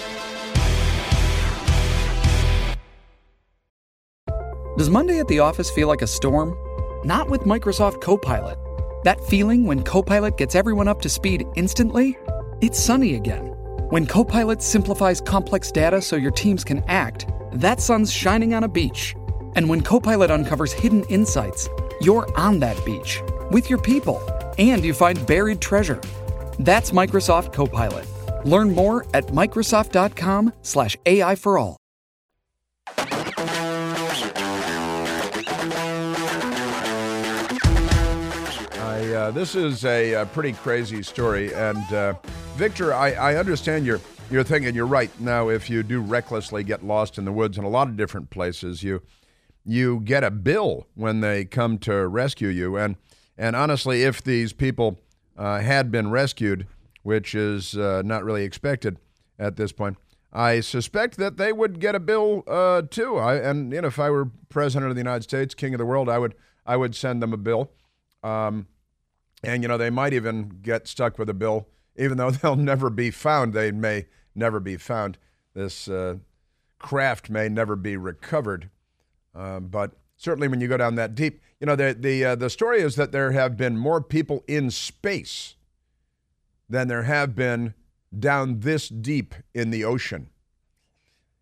Does 4.77 4.89
Monday 4.89 5.19
at 5.19 5.27
the 5.27 5.39
office 5.39 5.69
feel 5.71 5.88
like 5.88 6.01
a 6.01 6.07
storm? 6.07 6.57
Not 7.05 7.29
with 7.29 7.41
Microsoft 7.41 8.01
Copilot. 8.01 8.57
That 9.03 9.23
feeling 9.25 9.65
when 9.65 9.83
Copilot 9.83 10.38
gets 10.38 10.55
everyone 10.55 10.88
up 10.88 11.01
to 11.03 11.09
speed 11.09 11.45
instantly? 11.55 12.17
It's 12.59 12.79
sunny 12.79 13.15
again. 13.15 13.55
When 13.89 14.08
Copilot 14.08 14.63
simplifies 14.63 15.21
complex 15.21 15.71
data 15.71 16.02
so 16.02 16.15
your 16.15 16.32
teams 16.32 16.63
can 16.63 16.84
act, 16.88 17.28
that 17.54 17.80
sun's 17.80 18.12
shining 18.12 18.56
on 18.56 18.63
a 18.63 18.67
beach. 18.67 19.15
And 19.56 19.69
when 19.69 19.82
Copilot 19.82 20.32
uncovers 20.32 20.74
hidden 20.74 21.04
insights, 21.04 21.69
you're 22.02 22.28
on 22.36 22.60
that 22.62 22.84
beach 22.84 23.21
with 23.52 23.69
your 23.69 23.80
people 23.80 24.19
and 24.58 24.84
you 24.84 24.91
find 24.91 25.24
buried 25.28 25.62
treasure. 25.62 26.02
That's 26.58 26.91
Microsoft 26.91 27.54
Copilot. 27.54 28.08
Learn 28.43 28.74
more 28.74 29.06
at 29.13 29.28
Microsoft.com 29.28 30.52
slash 30.63 30.98
AI 31.06 31.36
for 31.36 31.60
all. 31.60 31.78
Uh, 39.26 39.32
this 39.32 39.56
is 39.56 39.84
a, 39.86 40.13
a 40.13 40.26
pretty 40.28 40.54
crazy 40.54 41.02
story, 41.02 41.52
and 41.56 41.91
uh, 41.91 42.13
Victor, 42.56 42.94
I, 42.94 43.12
I 43.12 43.36
understand 43.36 43.86
your 43.86 44.00
you're 44.32 44.44
thinking 44.44 44.74
you're 44.74 44.88
right. 44.88 45.12
Now, 45.20 45.50
if 45.50 45.70
you 45.70 45.84
do 45.84 46.00
recklessly 46.00 46.63
get 46.63 46.86
lost 46.86 47.18
in 47.18 47.26
the 47.26 47.32
woods 47.34 47.58
in 47.58 47.65
a 47.65 47.70
lot 47.70 47.89
of 47.89 47.98
different 47.98 48.30
places, 48.30 48.82
you 48.82 49.02
you 49.65 50.00
get 50.00 50.24
a 50.24 50.32
bill 50.32 50.88
when 50.96 51.20
they 51.20 51.44
come 51.44 51.78
to 51.80 52.08
rescue 52.08 52.48
you, 52.48 52.78
and 52.78 52.96
and 53.38 53.58
honestly, 53.58 54.04
if 54.04 54.24
these 54.24 54.54
people 54.54 55.00
uh, 55.38 55.60
had 55.60 55.91
been 55.91 56.10
rescued, 56.10 56.65
which 57.04 57.36
is 57.36 57.76
uh, 57.76 58.02
not 58.06 58.24
really 58.24 58.44
expected 58.44 59.00
at 59.38 59.58
this 59.58 59.74
point, 59.74 59.98
I 60.32 60.62
suspect 60.62 61.18
that 61.18 61.36
they 61.36 61.52
would 61.52 61.82
get 61.82 61.94
a 61.94 62.00
bill 62.00 62.44
uh, 62.48 62.84
too. 62.84 63.18
I, 63.18 63.36
and 63.36 63.74
you 63.74 63.82
know, 63.82 63.88
if 63.88 64.00
I 64.00 64.10
were 64.10 64.30
president 64.48 64.89
of 64.89 64.96
the 64.96 65.02
United 65.02 65.24
States, 65.24 65.54
king 65.54 65.74
of 65.74 65.78
the 65.78 65.86
world, 65.86 66.08
I 66.08 66.20
would 66.20 66.36
I 66.65 66.78
would 66.78 66.96
send 66.96 67.22
them 67.22 67.34
a 67.34 67.38
bill. 67.38 67.72
Um, 68.24 68.68
and, 69.44 69.62
you 69.62 69.68
know, 69.68 69.78
they 69.78 69.89
might 69.89 70.13
even 70.13 70.60
get 70.62 70.88
stuck 70.88 71.20
with 71.20 71.30
a 71.30 71.34
bill, 71.34 71.68
even 71.97 72.17
though 72.17 72.31
they'll 72.31 72.55
never 72.55 72.89
be 72.89 73.12
found. 73.12 73.53
They 73.53 73.71
may 73.71 74.05
never 74.34 74.60
be 74.60 74.77
found. 74.77 75.17
This 75.53 75.88
uh, 75.88 76.15
craft 76.79 77.29
may 77.29 77.49
never 77.49 77.75
be 77.75 77.97
recovered. 77.97 78.69
Uh, 79.34 79.60
but 79.60 79.91
certainly 80.17 80.47
when 80.47 80.62
you 80.62 80.67
go 80.67 80.77
down 80.77 80.95
that 80.95 81.15
deep, 81.15 81.41
you 81.60 81.67
know, 81.67 81.75
the, 81.75 81.95
the, 81.97 82.25
uh, 82.25 82.36
the 82.36 82.49
story 82.49 82.81
is 82.81 82.95
that 82.95 83.12
there 83.12 83.31
have 83.31 83.58
been 83.58 83.77
more 83.77 84.01
people 84.01 84.43
in 84.47 84.69
space 84.69 85.55
than 86.69 86.88
there 86.88 87.03
have 87.03 87.36
been 87.36 87.73
down 88.17 88.60
this 88.62 88.89
deep 88.89 89.36
in 89.53 89.69
the 89.69 89.84
ocean. 89.84 90.29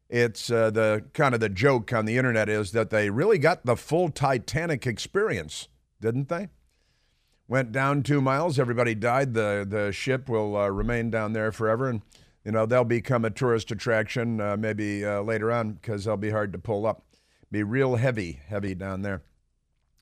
It's 0.10 0.52
uh, 0.52 0.70
the 0.70 1.06
kind 1.14 1.34
of 1.34 1.40
the 1.40 1.50
joke 1.50 1.92
on 1.92 2.06
the 2.06 2.18
internet 2.18 2.50
is 2.50 2.72
that 2.74 2.92
they 2.92 3.10
really 3.10 3.40
got 3.40 3.66
the 3.66 3.76
full 3.76 4.10
Titanic 4.10 4.86
experience, 4.86 5.68
didn't 6.00 6.30
they? 6.30 6.50
Went 7.54 7.72
down 7.72 8.02
two 8.02 8.20
miles. 8.20 8.58
Everybody 8.58 8.96
died. 8.96 9.36
The 9.36 9.64
the 9.70 9.92
ship 9.92 10.28
will 10.28 10.58
uh, 10.58 10.70
remain 10.70 11.12
down 11.12 11.34
there 11.34 11.52
forever, 11.52 11.88
and 11.88 12.02
you 12.44 12.52
know 12.52 12.66
they'll 12.66 12.84
become 12.84 13.24
a 13.24 13.30
tourist 13.30 13.70
attraction 13.70 14.42
uh, 14.42 14.58
maybe 14.58 15.06
uh, 15.06 15.22
later 15.22 15.52
on 15.52 15.74
because 15.74 16.04
they'll 16.04 16.18
be 16.18 16.32
hard 16.32 16.52
to 16.54 16.58
pull 16.58 16.88
up. 16.88 17.06
Be 17.52 17.62
real 17.62 17.98
heavy, 17.98 18.40
heavy 18.48 18.74
down 18.74 19.04
there. 19.04 19.22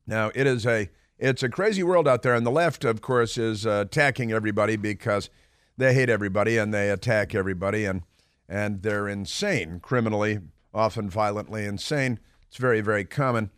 Now 0.08 0.32
it 0.34 0.48
is 0.48 0.66
a 0.66 0.90
it's 1.20 1.44
a 1.44 1.50
crazy 1.50 1.84
world 1.84 2.08
out 2.08 2.22
there, 2.22 2.36
and 2.36 2.46
the 2.46 2.52
left, 2.52 2.86
of 2.86 3.02
course, 3.02 3.38
is 3.38 3.68
uh, 3.68 3.84
attacking 3.86 4.32
everybody 4.32 4.78
because 4.78 5.30
they 5.76 5.94
hate 5.94 6.10
everybody 6.10 6.58
and 6.58 6.74
they 6.74 6.90
attack 6.90 7.36
everybody, 7.36 7.84
and 7.84 8.04
and 8.48 8.82
they're 8.82 9.10
insane, 9.10 9.82
criminally, 9.82 10.40
often 10.74 11.10
violently 11.10 11.66
insane. 11.66 12.18
It's 12.48 12.56
very 12.56 12.80
very 12.80 13.04
common, 13.04 13.52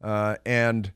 uh, 0.00 0.36
and 0.46 0.92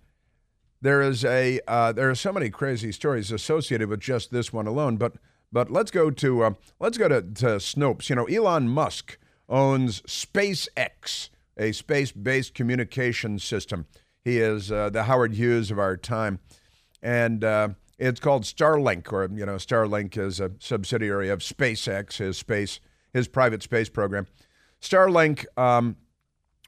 there 0.80 1.02
is 1.02 1.24
a 1.24 1.60
uh, 1.66 1.92
there 1.92 2.10
are 2.10 2.14
so 2.14 2.32
many 2.32 2.50
crazy 2.50 2.92
stories 2.92 3.32
associated 3.32 3.88
with 3.88 4.00
just 4.00 4.30
this 4.30 4.52
one 4.52 4.66
alone. 4.66 4.96
But 4.96 5.14
but 5.52 5.70
let's 5.70 5.90
go 5.90 6.10
to 6.10 6.42
uh, 6.42 6.50
let's 6.80 6.98
go 6.98 7.08
to, 7.08 7.22
to 7.22 7.46
Snopes. 7.56 8.08
You 8.08 8.16
know, 8.16 8.24
Elon 8.24 8.68
Musk 8.68 9.18
owns 9.48 10.02
SpaceX, 10.02 11.30
a 11.56 11.72
space-based 11.72 12.52
communication 12.52 13.38
system. 13.38 13.86
He 14.24 14.38
is 14.38 14.72
uh, 14.72 14.90
the 14.90 15.04
Howard 15.04 15.34
Hughes 15.34 15.70
of 15.70 15.78
our 15.78 15.96
time, 15.96 16.40
and 17.00 17.44
uh, 17.44 17.68
it's 17.98 18.20
called 18.20 18.42
Starlink, 18.42 19.12
or 19.12 19.28
you 19.32 19.46
know, 19.46 19.54
Starlink 19.54 20.18
is 20.18 20.40
a 20.40 20.52
subsidiary 20.58 21.28
of 21.28 21.40
SpaceX, 21.40 22.18
his 22.18 22.36
space 22.36 22.80
his 23.12 23.28
private 23.28 23.62
space 23.62 23.88
program. 23.88 24.26
Starlink, 24.80 25.46
um, 25.56 25.96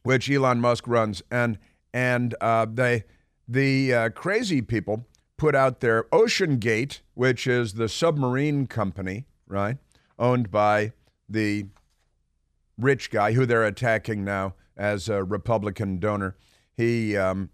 which 0.02 0.30
Elon 0.30 0.60
Musk 0.60 0.88
runs, 0.88 1.22
and 1.30 1.58
and 1.92 2.34
uh, 2.40 2.66
they 2.72 3.04
the 3.48 3.94
uh, 3.94 4.08
crazy 4.11 4.61
people 4.61 5.06
put 5.38 5.54
out 5.54 5.80
their 5.80 6.04
OceanGate, 6.04 7.00
which 7.14 7.46
is 7.46 7.74
the 7.74 7.88
submarine 7.88 8.66
company, 8.66 9.24
right, 9.46 9.78
owned 10.18 10.50
by 10.50 10.92
the 11.28 11.66
rich 12.76 13.11
guy 13.11 13.32
who 13.32 13.46
they're 13.46 13.64
attacking 13.64 14.24
now 14.24 14.54
as 14.76 15.08
a 15.08 15.24
Republican 15.24 15.98
donor. 15.98 16.37
He 16.76 17.16
um, 17.16 17.50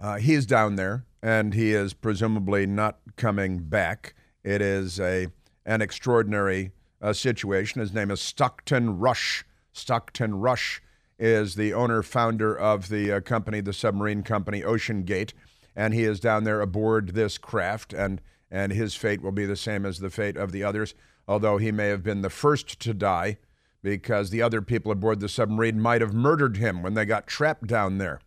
uh, 0.00 0.16
he's 0.16 0.44
down 0.46 0.76
there, 0.76 1.06
and 1.22 1.54
he 1.54 1.72
is 1.72 1.94
presumably 1.94 2.66
not 2.66 2.98
coming 3.16 3.58
back. 3.58 4.14
It 4.42 4.60
is 4.60 4.98
a 4.98 5.28
an 5.64 5.80
extraordinary 5.80 6.72
uh, 7.00 7.12
situation. 7.12 7.80
His 7.80 7.94
name 7.94 8.10
is 8.10 8.20
Stockton 8.20 8.98
Rush. 8.98 9.44
Stockton 9.72 10.34
Rush 10.36 10.82
is 11.18 11.54
the 11.54 11.72
owner 11.72 12.02
founder 12.02 12.56
of 12.56 12.88
the 12.88 13.12
uh, 13.12 13.20
company, 13.20 13.60
the 13.60 13.72
submarine 13.72 14.22
company 14.22 14.62
OceanGate, 14.62 15.32
and 15.76 15.94
he 15.94 16.04
is 16.04 16.20
down 16.20 16.44
there 16.44 16.60
aboard 16.60 17.14
this 17.14 17.38
craft, 17.38 17.92
and 17.92 18.20
and 18.50 18.72
his 18.72 18.94
fate 18.94 19.22
will 19.22 19.32
be 19.32 19.46
the 19.46 19.56
same 19.56 19.84
as 19.84 19.98
the 19.98 20.10
fate 20.10 20.36
of 20.36 20.52
the 20.52 20.62
others. 20.62 20.94
Although 21.26 21.56
he 21.56 21.72
may 21.72 21.88
have 21.88 22.02
been 22.02 22.22
the 22.22 22.30
first 22.30 22.78
to 22.80 22.94
die, 22.94 23.38
because 23.82 24.30
the 24.30 24.42
other 24.42 24.62
people 24.62 24.90
aboard 24.90 25.20
the 25.20 25.28
submarine 25.28 25.78
might 25.78 26.00
have 26.00 26.14
murdered 26.14 26.56
him 26.56 26.82
when 26.82 26.94
they 26.94 27.04
got 27.04 27.26
trapped 27.26 27.66
down 27.66 27.98
there. 27.98 28.20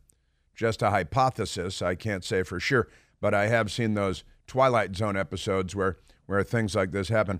Just 0.56 0.82
a 0.82 0.91
hypothesis. 0.91 1.82
I 1.82 1.95
can't 1.95 2.23
say 2.23 2.43
for 2.43 2.60
sure, 2.60 2.88
but 3.19 3.34
I 3.34 3.47
have 3.47 3.71
seen 3.71 3.95
those 3.95 4.23
Twilight 4.45 4.95
Zone 4.95 5.17
episodes 5.17 5.76
where 5.76 5.97
where 6.28 6.43
things 6.43 6.76
like 6.76 6.91
this 6.91 7.10
happen. 7.10 7.39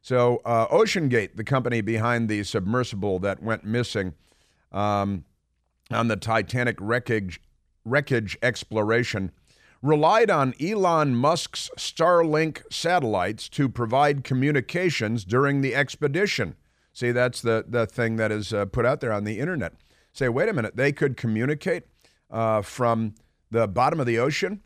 So, 0.00 0.40
uh, 0.44 0.66
OceanGate, 0.68 1.36
the 1.36 1.44
company 1.44 1.80
behind 1.80 2.28
the 2.28 2.42
submersible 2.42 3.20
that 3.20 3.42
went 3.42 3.64
missing 3.64 4.14
um, 4.72 5.24
on 5.90 6.08
the 6.08 6.16
Titanic 6.16 6.76
wreckage, 6.80 7.40
wreckage 7.84 8.36
exploration 8.42 9.32
relied 9.82 10.30
on 10.30 10.54
Elon 10.60 11.14
Musk's 11.16 11.68
Starlink 11.76 12.62
satellites 12.70 13.48
to 13.50 13.68
provide 13.68 14.24
communications 14.24 15.24
during 15.24 15.60
the 15.60 15.74
expedition. 15.74 16.54
See, 16.92 17.10
that's 17.10 17.42
the, 17.42 17.64
the 17.66 17.86
thing 17.86 18.16
that 18.16 18.30
is 18.30 18.52
uh, 18.52 18.66
put 18.66 18.86
out 18.86 19.00
there 19.00 19.12
on 19.12 19.24
the 19.24 19.40
internet. 19.40 19.74
Say, 20.12 20.28
wait 20.28 20.48
a 20.48 20.52
minute, 20.52 20.76
they 20.76 20.92
could 20.92 21.16
communicate 21.16 21.84
uh, 22.30 22.62
from 22.62 23.14
the 23.50 23.66
bottom 23.66 23.98
of 23.98 24.06
the 24.06 24.18
ocean 24.18 24.62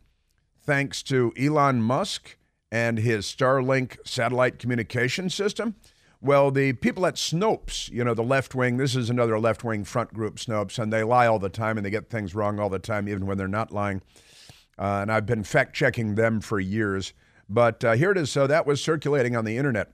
thanks 0.62 1.02
to 1.04 1.32
Elon 1.38 1.80
Musk 1.80 2.36
and 2.70 2.98
his 2.98 3.24
Starlink 3.26 3.96
satellite 4.04 4.58
communication 4.58 5.30
system. 5.30 5.76
Well, 6.20 6.50
the 6.50 6.72
people 6.72 7.06
at 7.06 7.16
Snopes, 7.16 7.90
you 7.90 8.02
know, 8.02 8.14
the 8.14 8.22
left 8.22 8.54
wing, 8.54 8.78
this 8.78 8.96
is 8.96 9.10
another 9.10 9.38
left 9.38 9.62
wing 9.62 9.84
front 9.84 10.14
group, 10.14 10.36
Snopes, 10.36 10.78
and 10.78 10.92
they 10.92 11.02
lie 11.02 11.26
all 11.26 11.38
the 11.38 11.48
time 11.48 11.76
and 11.76 11.84
they 11.84 11.90
get 11.90 12.08
things 12.08 12.34
wrong 12.34 12.58
all 12.58 12.70
the 12.70 12.78
time, 12.78 13.08
even 13.08 13.26
when 13.26 13.36
they're 13.36 13.48
not 13.48 13.70
lying. 13.70 14.02
Uh, 14.78 15.00
and 15.02 15.12
I've 15.12 15.26
been 15.26 15.44
fact 15.44 15.74
checking 15.74 16.14
them 16.14 16.40
for 16.40 16.58
years. 16.58 17.12
But 17.48 17.84
uh, 17.84 17.92
here 17.92 18.10
it 18.10 18.18
is. 18.18 18.30
So 18.30 18.46
that 18.46 18.66
was 18.66 18.82
circulating 18.82 19.36
on 19.36 19.44
the 19.44 19.56
internet 19.56 19.92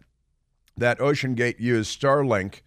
that 0.76 0.98
OceanGate 1.00 1.60
used 1.60 2.00
Starlink 2.00 2.62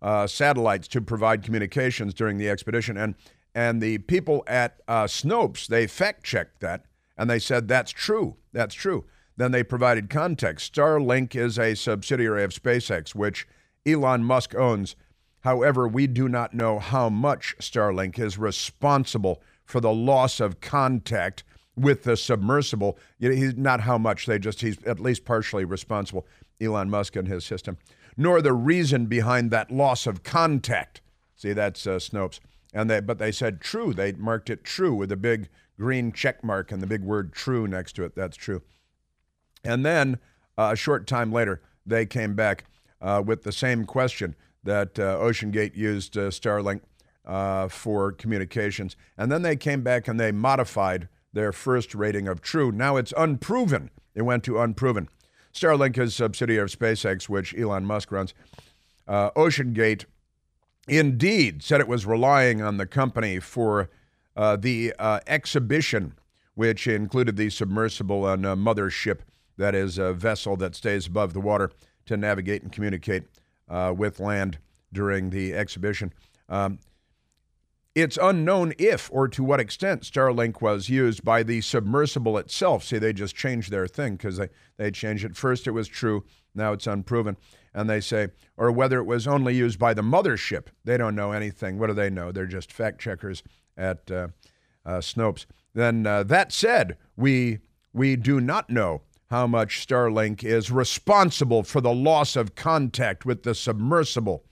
uh, 0.00 0.26
satellites 0.26 0.86
to 0.88 1.00
provide 1.00 1.42
communications 1.42 2.14
during 2.14 2.38
the 2.38 2.48
expedition. 2.48 2.96
And, 2.96 3.14
and 3.54 3.82
the 3.82 3.98
people 3.98 4.44
at 4.46 4.80
uh, 4.86 5.04
Snopes, 5.04 5.66
they 5.66 5.86
fact 5.86 6.24
checked 6.24 6.60
that 6.60 6.84
and 7.18 7.28
they 7.28 7.40
said 7.40 7.66
that's 7.66 7.90
true. 7.90 8.36
That's 8.52 8.74
true. 8.74 9.04
Then 9.38 9.52
they 9.52 9.62
provided 9.62 10.10
context. 10.10 10.74
Starlink 10.74 11.36
is 11.36 11.60
a 11.60 11.76
subsidiary 11.76 12.42
of 12.42 12.50
SpaceX, 12.50 13.14
which 13.14 13.46
Elon 13.86 14.24
Musk 14.24 14.54
owns. 14.56 14.96
However, 15.42 15.86
we 15.86 16.08
do 16.08 16.28
not 16.28 16.54
know 16.54 16.80
how 16.80 17.08
much 17.08 17.54
Starlink 17.60 18.18
is 18.18 18.36
responsible 18.36 19.40
for 19.64 19.80
the 19.80 19.92
loss 19.92 20.40
of 20.40 20.60
contact 20.60 21.44
with 21.76 22.02
the 22.02 22.16
submersible. 22.16 22.98
He's 23.20 23.56
not 23.56 23.82
how 23.82 23.96
much, 23.96 24.26
they 24.26 24.40
just, 24.40 24.60
he's 24.60 24.82
at 24.84 24.98
least 24.98 25.24
partially 25.24 25.64
responsible, 25.64 26.26
Elon 26.60 26.90
Musk 26.90 27.14
and 27.14 27.28
his 27.28 27.44
system, 27.44 27.78
nor 28.16 28.42
the 28.42 28.52
reason 28.52 29.06
behind 29.06 29.52
that 29.52 29.70
loss 29.70 30.08
of 30.08 30.24
contact. 30.24 31.00
See, 31.36 31.52
that's 31.52 31.86
uh, 31.86 31.98
Snopes. 31.98 32.40
And 32.74 32.90
they, 32.90 32.98
but 32.98 33.18
they 33.18 33.30
said 33.30 33.60
true. 33.60 33.94
They 33.94 34.10
marked 34.12 34.50
it 34.50 34.64
true 34.64 34.94
with 34.94 35.12
a 35.12 35.16
big 35.16 35.48
green 35.78 36.10
check 36.10 36.42
mark 36.42 36.72
and 36.72 36.82
the 36.82 36.88
big 36.88 37.04
word 37.04 37.32
true 37.32 37.68
next 37.68 37.92
to 37.92 38.02
it. 38.02 38.16
That's 38.16 38.36
true. 38.36 38.62
And 39.64 39.84
then 39.84 40.18
uh, 40.56 40.70
a 40.72 40.76
short 40.76 41.06
time 41.06 41.32
later, 41.32 41.60
they 41.86 42.06
came 42.06 42.34
back 42.34 42.64
uh, 43.00 43.22
with 43.24 43.42
the 43.42 43.52
same 43.52 43.84
question 43.84 44.34
that 44.64 44.98
uh, 44.98 45.16
OceanGate 45.18 45.76
used 45.76 46.16
uh, 46.16 46.30
Starlink 46.30 46.80
uh, 47.24 47.68
for 47.68 48.12
communications. 48.12 48.96
And 49.16 49.30
then 49.30 49.42
they 49.42 49.56
came 49.56 49.82
back 49.82 50.08
and 50.08 50.18
they 50.18 50.32
modified 50.32 51.08
their 51.32 51.52
first 51.52 51.94
rating 51.94 52.26
of 52.26 52.40
true. 52.40 52.72
Now 52.72 52.96
it's 52.96 53.12
unproven. 53.16 53.90
It 54.14 54.22
went 54.22 54.44
to 54.44 54.60
unproven. 54.60 55.08
Starlink 55.52 55.96
is 55.98 56.10
a 56.10 56.16
subsidiary 56.16 56.62
of 56.62 56.70
SpaceX, 56.70 57.28
which 57.28 57.56
Elon 57.56 57.84
Musk 57.84 58.10
runs. 58.10 58.34
Uh, 59.06 59.30
OceanGate 59.32 60.04
indeed 60.88 61.62
said 61.62 61.80
it 61.80 61.88
was 61.88 62.04
relying 62.06 62.60
on 62.62 62.76
the 62.76 62.86
company 62.86 63.38
for 63.38 63.88
the 64.36 64.94
exhibition, 65.26 66.14
which 66.54 66.86
included 66.86 67.36
the 67.36 67.50
submersible 67.50 68.26
and 68.26 68.44
mothership 68.44 69.20
that 69.58 69.74
is 69.74 69.98
a 69.98 70.14
vessel 70.14 70.56
that 70.56 70.74
stays 70.74 71.06
above 71.06 71.34
the 71.34 71.40
water 71.40 71.70
to 72.06 72.16
navigate 72.16 72.62
and 72.62 72.72
communicate 72.72 73.24
uh, 73.68 73.92
with 73.96 74.18
land 74.18 74.58
during 74.92 75.30
the 75.30 75.52
exhibition. 75.52 76.12
Um, 76.48 76.78
it's 77.94 78.18
unknown 78.20 78.74
if 78.78 79.10
or 79.12 79.26
to 79.28 79.42
what 79.42 79.58
extent 79.60 80.02
Starlink 80.02 80.62
was 80.62 80.88
used 80.88 81.24
by 81.24 81.42
the 81.42 81.60
submersible 81.60 82.38
itself. 82.38 82.84
See, 82.84 82.98
they 82.98 83.12
just 83.12 83.34
changed 83.34 83.70
their 83.70 83.88
thing 83.88 84.16
because 84.16 84.36
they, 84.36 84.48
they 84.76 84.90
changed 84.90 85.24
it. 85.24 85.36
First, 85.36 85.66
it 85.66 85.72
was 85.72 85.88
true, 85.88 86.24
now 86.54 86.72
it's 86.72 86.86
unproven. 86.86 87.36
And 87.74 87.90
they 87.90 88.00
say, 88.00 88.28
or 88.56 88.70
whether 88.70 88.98
it 88.98 89.04
was 89.04 89.26
only 89.26 89.54
used 89.54 89.78
by 89.78 89.94
the 89.94 90.02
mothership. 90.02 90.68
They 90.84 90.96
don't 90.96 91.16
know 91.16 91.32
anything. 91.32 91.78
What 91.78 91.88
do 91.88 91.92
they 91.92 92.08
know? 92.08 92.30
They're 92.30 92.46
just 92.46 92.72
fact 92.72 93.00
checkers 93.00 93.42
at 93.76 94.10
uh, 94.10 94.28
uh, 94.86 94.98
Snopes. 94.98 95.46
Then, 95.74 96.06
uh, 96.06 96.22
that 96.24 96.52
said, 96.52 96.96
we, 97.16 97.58
we 97.92 98.16
do 98.16 98.40
not 98.40 98.70
know 98.70 99.02
how 99.30 99.46
much 99.46 99.86
Starlink 99.86 100.42
is 100.42 100.70
responsible 100.70 101.62
for 101.62 101.80
the 101.80 101.92
loss 101.92 102.36
of 102.36 102.54
contact 102.54 103.26
with 103.26 103.42
the 103.42 103.54
submersible, 103.54 104.44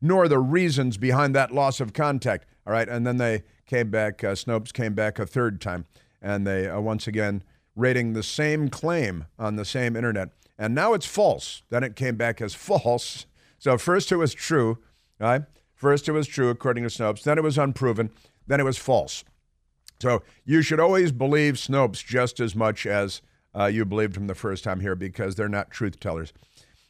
nor 0.00 0.28
the 0.28 0.38
reasons 0.38 0.96
behind 0.96 1.34
that 1.34 1.52
loss 1.52 1.80
of 1.80 1.92
contact. 1.92 2.46
All 2.66 2.72
right, 2.72 2.88
and 2.88 3.06
then 3.06 3.16
they 3.16 3.44
came 3.66 3.90
back, 3.90 4.22
uh, 4.22 4.32
Snopes 4.32 4.72
came 4.72 4.94
back 4.94 5.18
a 5.18 5.26
third 5.26 5.60
time, 5.60 5.86
and 6.20 6.46
they 6.46 6.68
uh, 6.68 6.80
once 6.80 7.06
again 7.06 7.42
rating 7.74 8.12
the 8.12 8.22
same 8.22 8.68
claim 8.68 9.26
on 9.38 9.56
the 9.56 9.64
same 9.64 9.96
internet. 9.96 10.30
And 10.58 10.74
now 10.74 10.94
it's 10.94 11.06
false. 11.06 11.62
Then 11.68 11.84
it 11.84 11.96
came 11.96 12.16
back 12.16 12.40
as 12.40 12.54
false. 12.54 13.26
So 13.58 13.76
first 13.76 14.10
it 14.10 14.16
was 14.16 14.32
true, 14.32 14.78
right? 15.18 15.42
First 15.74 16.08
it 16.08 16.12
was 16.12 16.26
true 16.26 16.48
according 16.48 16.84
to 16.84 16.90
Snopes. 16.90 17.22
Then 17.22 17.36
it 17.36 17.44
was 17.44 17.58
unproven. 17.58 18.10
Then 18.46 18.60
it 18.60 18.64
was 18.64 18.78
false. 18.78 19.24
So 20.00 20.22
you 20.44 20.62
should 20.62 20.80
always 20.80 21.12
believe 21.12 21.54
Snopes 21.54 22.04
just 22.04 22.40
as 22.40 22.54
much 22.54 22.86
as 22.86 23.20
uh, 23.56 23.66
you 23.66 23.84
believed 23.84 24.16
him 24.16 24.26
the 24.26 24.34
first 24.34 24.64
time 24.64 24.80
here 24.80 24.94
because 24.94 25.34
they're 25.34 25.48
not 25.48 25.70
truth 25.70 25.98
tellers. 25.98 26.32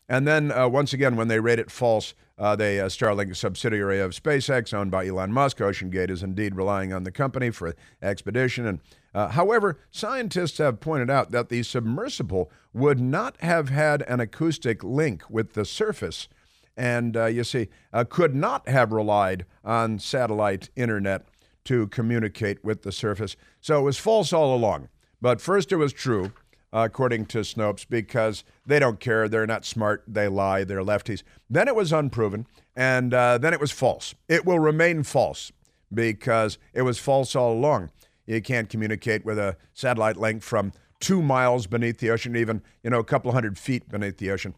And 0.09 0.27
then 0.27 0.53
uh, 0.53 0.69
once 0.69 0.93
again, 0.93 1.17
when 1.17 1.29
they 1.29 1.41
rate 1.41 1.59
it 1.59 1.71
false, 1.71 2.15
uh, 2.39 2.55
they 2.55 2.79
uh, 2.79 2.87
Starlink, 2.87 3.31
a 3.31 3.35
subsidiary 3.35 3.99
of 3.99 4.13
SpaceX, 4.13 4.73
owned 4.73 4.91
by 4.91 5.07
Elon 5.07 5.33
Musk. 5.33 5.59
OceanGate 5.59 6.11
is 6.11 6.23
indeed 6.23 6.55
relying 6.55 6.93
on 6.93 7.05
the 7.05 7.11
company 7.11 7.51
for 7.51 7.75
expedition. 8.03 8.67
And 8.67 8.81
uh, 9.15 9.29
however, 9.29 9.79
scientists 9.91 10.59
have 10.59 10.81
pointed 10.81 11.11
out 11.11 11.31
that 11.33 11.49
the 11.49 11.63
submersible 11.63 12.51
would 12.73 13.01
not 13.01 13.41
have 13.41 13.71
had 13.71 14.03
an 14.03 14.21
acoustic 14.21 14.85
link 14.85 15.25
with 15.31 15.55
the 15.55 15.65
surface, 15.65 16.29
and 16.77 17.17
uh, 17.17 17.25
you 17.25 17.43
see, 17.43 17.69
uh, 17.93 18.05
could 18.05 18.35
not 18.35 18.69
have 18.69 18.93
relied 18.93 19.47
on 19.65 19.99
satellite 19.99 20.69
internet 20.77 21.27
to 21.65 21.89
communicate 21.89 22.63
with 22.63 22.83
the 22.83 22.93
surface. 22.93 23.35
So 23.61 23.81
it 23.81 23.83
was 23.83 23.97
false 23.97 24.33
all 24.33 24.55
along. 24.55 24.89
But 25.21 25.41
first, 25.41 25.73
it 25.73 25.77
was 25.77 25.93
true 25.95 26.33
according 26.73 27.27
to 27.27 27.39
Snopes, 27.39 27.87
because 27.89 28.45
they 28.67 28.79
don't 28.79 29.01
care. 29.01 29.29
They're 29.29 29.47
not 29.47 29.65
smart. 29.65 30.05
They 30.07 30.29
lie. 30.29 30.65
They're 30.65 30.83
lefties. 30.83 31.23
Then 31.49 31.69
it 31.69 31.77
was 31.77 31.93
unproven, 31.93 32.47
and 32.75 33.15
uh, 33.15 33.39
then 33.39 33.53
it 33.53 33.61
was 33.61 33.71
false. 33.71 34.15
It 34.29 34.45
will 34.45 34.59
remain 34.59 35.03
false 35.03 35.53
because 35.93 36.59
it 36.73 36.83
was 36.83 36.99
false 36.99 37.35
all 37.37 37.53
along. 37.53 37.91
You 38.27 38.43
can't 38.43 38.69
communicate 38.69 39.25
with 39.25 39.39
a 39.39 39.57
satellite 39.73 40.17
link 40.17 40.43
from 40.43 40.73
two 41.01 41.23
miles 41.23 41.67
beneath 41.67 41.99
the 41.99 42.11
ocean, 42.11 42.37
even 42.37 42.63
you 42.83 42.91
know 42.91 42.99
a 42.99 43.05
couple 43.05 43.33
hundred 43.33 43.59
feet 43.59 43.89
beneath 43.89 44.19
the 44.19 44.31
ocean. 44.31 44.55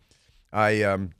I 0.53 0.83
um, 0.83 1.11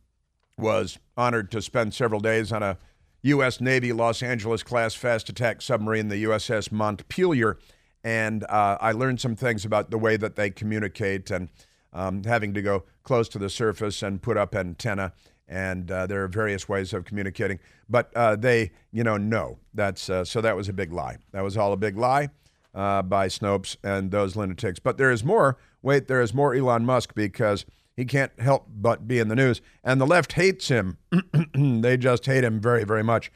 was 0.57 0.99
honored 1.17 1.51
to 1.53 1.63
spend 1.63 1.95
several 1.95 2.21
days 2.21 2.51
on 2.53 2.63
a 2.63 2.79
U.S. 3.23 3.61
Navy 3.61 3.93
Los 3.93 4.23
Angeles 4.23 4.63
class 4.63 4.95
fast 4.95 5.29
attack 5.29 5.61
submarine, 5.61 6.09
the 6.09 6.25
USS 6.25 6.71
Montpelier 6.71 7.59
and 8.05 8.45
uh, 8.45 8.79
I 8.81 8.93
learned 8.93 9.21
some 9.21 9.37
things 9.37 9.65
about 9.65 9.91
the 9.91 9.99
way 9.99 10.17
that 10.17 10.37
they 10.37 10.51
communicate 10.51 11.31
and 11.31 11.49
um, 11.93 12.23
having 12.25 12.55
to 12.55 12.63
go 12.63 12.85
close 13.03 13.29
to 13.31 13.39
the 13.39 13.51
surface 13.51 14.03
and 14.03 14.23
put 14.23 14.37
up 14.37 14.55
antenna. 14.55 15.13
And 15.49 15.91
uh, 15.91 16.07
there 16.07 16.23
are 16.23 16.29
various 16.29 16.69
ways 16.69 16.93
of 16.93 17.07
communicating, 17.07 17.59
but 17.89 18.13
uh, 18.15 18.37
they, 18.37 18.73
you 18.93 19.03
know, 19.03 19.17
know 19.17 19.59
that's 19.73 20.11
uh, 20.11 20.25
so. 20.27 20.43
That 20.43 20.57
was 20.57 20.69
a 20.69 20.75
big 20.75 20.93
lie. 20.93 21.17
That 21.33 21.43
was 21.43 21.57
all 21.57 21.73
a 21.73 21.77
big 21.79 21.97
lie 21.97 22.29
uh, 22.75 23.01
by 23.01 23.29
Snopes 23.29 23.79
and 23.83 24.11
those 24.11 24.37
lunatics. 24.37 24.79
But 24.79 24.99
there 24.99 25.11
is 25.11 25.25
more. 25.25 25.57
Wait, 25.81 26.07
there 26.07 26.21
is 26.21 26.35
more 26.35 26.55
Elon 26.55 26.85
Musk 26.85 27.15
because 27.15 27.65
he 27.97 28.05
can't 28.05 28.39
help 28.39 28.67
but 28.69 29.09
be 29.09 29.19
in 29.19 29.29
the 29.29 29.35
news, 29.35 29.63
and 29.83 29.99
the 29.99 30.07
left 30.07 30.35
hates 30.35 30.69
him. 30.69 30.99
they 31.55 31.97
just 31.97 32.27
hate 32.27 32.45
him 32.45 32.61
very, 32.61 32.85
very 32.85 33.03
much. 33.03 33.33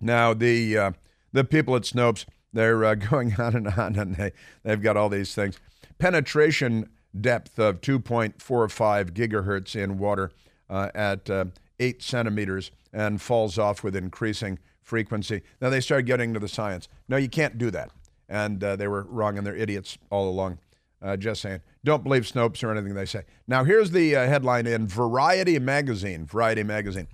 Now 0.00 0.34
the 0.34 0.76
uh, 0.76 0.92
the 1.32 1.44
people 1.44 1.76
at 1.76 1.82
Snopes 1.82 2.24
they're 2.52 2.84
uh, 2.84 2.94
going 3.10 3.34
on 3.38 3.54
and 3.56 3.68
on, 3.68 3.96
and 3.96 4.16
they, 4.16 4.32
they've 4.62 4.82
got 4.82 4.96
all 4.96 5.08
these 5.08 5.34
things. 5.34 5.58
Penetration 5.98 6.88
depth 7.18 7.58
of 7.58 7.80
2.45 7.80 9.10
gigahertz 9.10 9.74
in 9.74 9.98
water 9.98 10.30
uh, 10.68 10.90
at 10.94 11.28
uh, 11.28 11.46
8 11.78 12.02
centimeters 12.02 12.70
and 12.92 13.20
falls 13.20 13.58
off 13.58 13.82
with 13.82 13.96
increasing 13.96 14.58
frequency. 14.82 15.42
Now 15.60 15.70
they 15.70 15.80
started 15.80 16.06
getting 16.06 16.34
to 16.34 16.40
the 16.40 16.48
science. 16.48 16.88
No, 17.08 17.16
you 17.16 17.28
can't 17.28 17.58
do 17.58 17.70
that. 17.70 17.90
And 18.28 18.62
uh, 18.62 18.76
they 18.76 18.86
were 18.86 19.02
wrong, 19.02 19.38
and 19.38 19.46
they're 19.46 19.56
idiots 19.56 19.98
all 20.08 20.28
along. 20.28 20.58
Uh, 21.02 21.16
just 21.16 21.40
saying. 21.40 21.60
Don't 21.82 22.04
believe 22.04 22.24
Snopes 22.24 22.62
or 22.62 22.70
anything 22.70 22.94
they 22.94 23.06
say. 23.06 23.22
Now, 23.48 23.64
here's 23.64 23.90
the 23.90 24.14
uh, 24.14 24.26
headline 24.26 24.66
in 24.66 24.86
Variety 24.86 25.58
magazine. 25.58 26.26
Variety 26.26 26.62
magazine. 26.62 27.08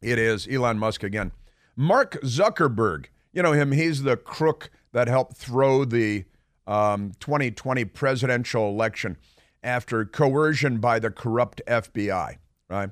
It 0.00 0.18
is 0.18 0.48
Elon 0.50 0.78
Musk 0.78 1.02
again. 1.02 1.30
Mark 1.76 2.20
Zuckerberg 2.22 3.06
you 3.32 3.42
know 3.42 3.52
him, 3.52 3.72
he's 3.72 4.02
the 4.02 4.16
crook 4.16 4.70
that 4.92 5.08
helped 5.08 5.36
throw 5.36 5.84
the 5.84 6.24
um, 6.66 7.12
2020 7.20 7.84
presidential 7.86 8.68
election 8.68 9.16
after 9.62 10.04
coercion 10.04 10.78
by 10.78 10.98
the 10.98 11.10
corrupt 11.10 11.62
FBI, 11.66 12.36
right? 12.68 12.90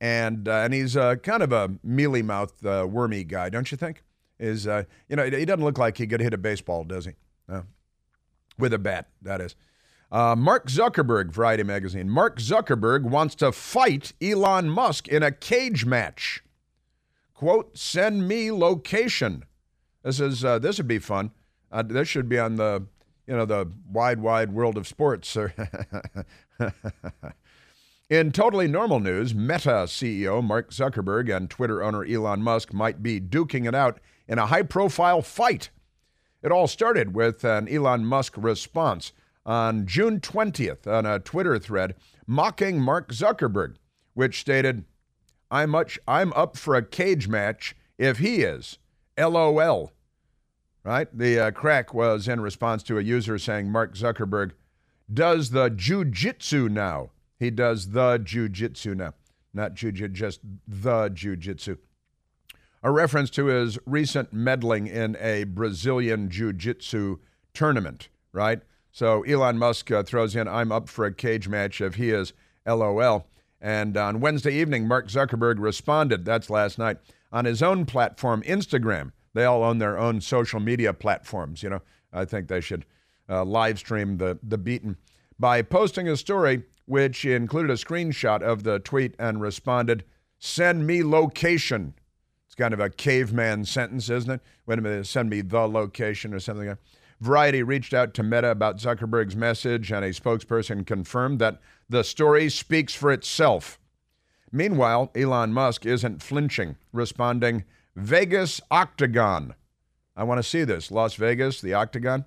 And 0.00 0.48
uh, 0.48 0.52
and 0.52 0.72
he's 0.72 0.96
uh, 0.96 1.16
kind 1.16 1.42
of 1.42 1.52
a 1.52 1.70
mealy 1.82 2.22
mouthed, 2.22 2.64
uh, 2.64 2.86
wormy 2.90 3.24
guy, 3.24 3.48
don't 3.48 3.70
you 3.70 3.76
think? 3.76 4.02
Is 4.38 4.66
uh, 4.66 4.84
you 5.08 5.16
know 5.16 5.24
he 5.24 5.44
doesn't 5.44 5.64
look 5.64 5.78
like 5.78 5.98
he 5.98 6.06
could 6.06 6.20
hit 6.20 6.32
a 6.32 6.38
baseball, 6.38 6.84
does 6.84 7.06
he? 7.06 7.12
with 8.60 8.72
a 8.72 8.78
bat, 8.78 9.08
that 9.22 9.40
is. 9.40 9.56
Uh, 10.12 10.34
Mark 10.36 10.68
Zuckerberg, 10.68 11.32
Variety 11.32 11.62
magazine. 11.62 12.08
Mark 12.08 12.38
Zuckerberg 12.38 13.02
wants 13.02 13.34
to 13.36 13.52
fight 13.52 14.12
Elon 14.20 14.68
Musk 14.68 15.08
in 15.08 15.22
a 15.22 15.30
cage 15.30 15.86
match. 15.86 16.42
Quote: 17.32 17.76
Send 17.76 18.28
me 18.28 18.50
location. 18.50 19.44
This 20.02 20.20
is 20.20 20.44
uh, 20.44 20.58
this 20.58 20.78
would 20.78 20.88
be 20.88 20.98
fun. 20.98 21.30
Uh, 21.70 21.82
this 21.82 22.08
should 22.08 22.28
be 22.28 22.38
on 22.38 22.56
the 22.56 22.86
you 23.26 23.36
know 23.36 23.44
the 23.44 23.70
wide 23.90 24.20
wide 24.20 24.52
world 24.52 24.76
of 24.76 24.86
sports. 24.86 25.36
In 28.10 28.32
totally 28.32 28.66
normal 28.66 28.98
news, 28.98 29.36
Meta 29.36 29.84
CEO 29.86 30.42
Mark 30.42 30.72
Zuckerberg 30.72 31.34
and 31.34 31.48
Twitter 31.48 31.80
owner 31.80 32.04
Elon 32.04 32.42
Musk 32.42 32.72
might 32.72 33.04
be 33.04 33.20
duking 33.20 33.68
it 33.68 33.74
out 33.74 34.00
in 34.26 34.36
a 34.40 34.46
high 34.46 34.64
profile 34.64 35.22
fight. 35.22 35.70
It 36.42 36.50
all 36.50 36.66
started 36.66 37.14
with 37.14 37.44
an 37.44 37.68
Elon 37.68 38.04
Musk 38.04 38.34
response 38.36 39.12
on 39.46 39.86
June 39.86 40.18
20th 40.18 40.88
on 40.88 41.06
a 41.06 41.20
Twitter 41.20 41.56
thread 41.56 41.94
mocking 42.26 42.80
Mark 42.80 43.12
Zuckerberg, 43.12 43.76
which 44.14 44.40
stated, 44.40 44.84
I'm, 45.48 45.70
much, 45.70 45.96
I'm 46.08 46.32
up 46.32 46.56
for 46.56 46.74
a 46.74 46.84
cage 46.84 47.28
match 47.28 47.76
if 47.96 48.18
he 48.18 48.42
is. 48.42 48.78
LOL. 49.20 49.92
Right? 50.82 51.08
The 51.16 51.38
uh, 51.38 51.50
crack 51.50 51.92
was 51.92 52.26
in 52.26 52.40
response 52.40 52.82
to 52.84 52.98
a 52.98 53.02
user 53.02 53.38
saying 53.38 53.70
Mark 53.70 53.94
Zuckerberg 53.94 54.52
does 55.12 55.50
the 55.50 55.70
jujitsu 55.70 56.70
now. 56.70 57.10
He 57.38 57.50
does 57.50 57.90
the 57.90 58.18
jujitsu 58.18 58.96
now, 58.96 59.14
not 59.52 59.74
jujitsu, 59.74 60.12
just 60.12 60.40
the 60.66 61.10
jujitsu. 61.10 61.78
A 62.82 62.90
reference 62.90 63.28
to 63.30 63.46
his 63.46 63.78
recent 63.84 64.32
meddling 64.32 64.86
in 64.86 65.16
a 65.20 65.44
Brazilian 65.44 66.30
jiu-jitsu 66.30 67.18
tournament, 67.52 68.08
right? 68.32 68.62
So 68.90 69.22
Elon 69.22 69.58
Musk 69.58 69.90
uh, 69.90 70.02
throws 70.02 70.34
in, 70.34 70.48
I'm 70.48 70.72
up 70.72 70.88
for 70.88 71.04
a 71.04 71.12
cage 71.12 71.46
match 71.46 71.82
if 71.82 71.96
he 71.96 72.10
is 72.10 72.32
LOL. 72.66 73.26
And 73.60 73.98
on 73.98 74.20
Wednesday 74.20 74.54
evening, 74.54 74.88
Mark 74.88 75.08
Zuckerberg 75.08 75.56
responded, 75.58 76.24
that's 76.24 76.48
last 76.48 76.78
night, 76.78 76.96
on 77.32 77.44
his 77.44 77.62
own 77.62 77.86
platform, 77.86 78.42
Instagram. 78.42 79.12
They 79.34 79.44
all 79.44 79.62
own 79.62 79.78
their 79.78 79.98
own 79.98 80.20
social 80.20 80.60
media 80.60 80.92
platforms. 80.92 81.62
You 81.62 81.70
know, 81.70 81.82
I 82.12 82.24
think 82.24 82.48
they 82.48 82.60
should 82.60 82.84
uh, 83.28 83.44
live 83.44 83.78
stream 83.78 84.18
the, 84.18 84.38
the 84.42 84.58
beaten 84.58 84.96
by 85.38 85.62
posting 85.62 86.08
a 86.08 86.16
story 86.16 86.64
which 86.86 87.24
included 87.24 87.70
a 87.70 87.74
screenshot 87.74 88.42
of 88.42 88.64
the 88.64 88.80
tweet 88.80 89.14
and 89.18 89.40
responded, 89.40 90.04
Send 90.38 90.86
me 90.86 91.04
location. 91.04 91.94
It's 92.46 92.54
kind 92.56 92.74
of 92.74 92.80
a 92.80 92.90
caveman 92.90 93.64
sentence, 93.64 94.10
isn't 94.10 94.30
it? 94.30 94.40
Wait 94.66 94.78
a 94.78 94.82
minute, 94.82 95.06
send 95.06 95.30
me 95.30 95.40
the 95.40 95.68
location 95.68 96.34
or 96.34 96.40
something. 96.40 96.76
Variety 97.20 97.62
reached 97.62 97.94
out 97.94 98.14
to 98.14 98.22
Meta 98.22 98.50
about 98.50 98.78
Zuckerberg's 98.78 99.36
message, 99.36 99.92
and 99.92 100.04
a 100.04 100.10
spokesperson 100.10 100.86
confirmed 100.86 101.38
that 101.38 101.60
the 101.88 102.02
story 102.02 102.48
speaks 102.48 102.94
for 102.94 103.12
itself. 103.12 103.78
Meanwhile, 104.52 105.10
Elon 105.14 105.52
Musk 105.52 105.86
isn't 105.86 106.22
flinching, 106.22 106.76
responding, 106.92 107.64
Vegas 107.94 108.60
Octagon. 108.70 109.54
I 110.16 110.24
want 110.24 110.38
to 110.38 110.42
see 110.42 110.64
this. 110.64 110.90
Las 110.90 111.14
Vegas, 111.14 111.60
the 111.60 111.74
Octagon. 111.74 112.24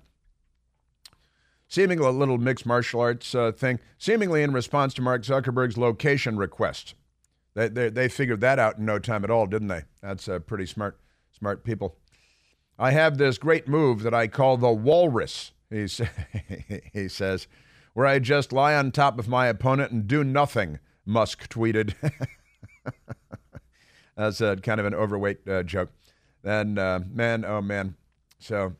seemingly 1.68 2.06
a 2.06 2.10
little 2.10 2.38
mixed 2.38 2.66
martial 2.66 3.00
arts 3.00 3.34
uh, 3.34 3.52
thing, 3.52 3.78
seemingly 3.98 4.42
in 4.42 4.52
response 4.52 4.94
to 4.94 5.02
Mark 5.02 5.22
Zuckerberg's 5.22 5.76
location 5.76 6.36
request. 6.36 6.94
They, 7.54 7.68
they, 7.68 7.88
they 7.88 8.08
figured 8.08 8.40
that 8.40 8.58
out 8.58 8.78
in 8.78 8.84
no 8.84 8.98
time 8.98 9.24
at 9.24 9.30
all, 9.30 9.46
didn't 9.46 9.68
they? 9.68 9.82
That's 10.02 10.28
uh, 10.28 10.40
pretty 10.40 10.66
smart, 10.66 10.98
smart 11.36 11.64
people. 11.64 11.96
I 12.78 12.90
have 12.90 13.18
this 13.18 13.38
great 13.38 13.68
move 13.68 14.02
that 14.02 14.14
I 14.14 14.26
call 14.26 14.56
the 14.56 14.72
walrus, 14.72 15.52
he, 15.70 15.86
he 16.92 17.08
says, 17.08 17.46
where 17.92 18.06
I 18.06 18.18
just 18.18 18.52
lie 18.52 18.74
on 18.74 18.90
top 18.90 19.18
of 19.18 19.28
my 19.28 19.46
opponent 19.46 19.92
and 19.92 20.08
do 20.08 20.24
nothing, 20.24 20.80
Musk 21.04 21.48
tweeted. 21.48 21.94
That's 24.16 24.40
a, 24.40 24.56
kind 24.56 24.80
of 24.80 24.86
an 24.86 24.94
overweight 24.94 25.46
uh, 25.48 25.62
joke. 25.62 25.90
And 26.44 26.78
uh, 26.78 27.00
man, 27.12 27.44
oh 27.44 27.60
man. 27.60 27.96
So 28.38 28.74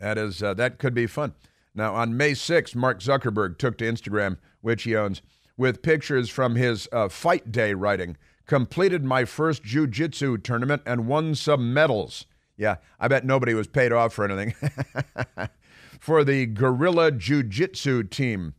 that 0.00 0.18
is 0.18 0.42
uh, 0.42 0.54
that 0.54 0.78
could 0.78 0.94
be 0.94 1.06
fun. 1.06 1.34
Now 1.74 1.94
on 1.94 2.16
May 2.16 2.32
6th, 2.32 2.74
Mark 2.74 3.00
Zuckerberg 3.00 3.58
took 3.58 3.78
to 3.78 3.84
Instagram, 3.84 4.38
which 4.60 4.82
he 4.84 4.96
owns, 4.96 5.22
with 5.56 5.82
pictures 5.82 6.28
from 6.28 6.56
his 6.56 6.88
uh, 6.92 7.08
fight 7.08 7.52
day 7.52 7.74
writing. 7.74 8.16
Completed 8.46 9.04
my 9.04 9.24
first 9.24 9.62
jiu-jitsu 9.62 10.38
tournament 10.38 10.82
and 10.84 11.06
won 11.06 11.34
some 11.34 11.72
medals. 11.72 12.26
Yeah, 12.56 12.76
I 12.98 13.08
bet 13.08 13.24
nobody 13.24 13.54
was 13.54 13.66
paid 13.66 13.92
off 13.92 14.12
for 14.12 14.24
anything. 14.24 14.54
for 16.00 16.24
the 16.24 16.46
Gorilla 16.46 17.12
Jiu-Jitsu 17.12 18.04
team. 18.04 18.54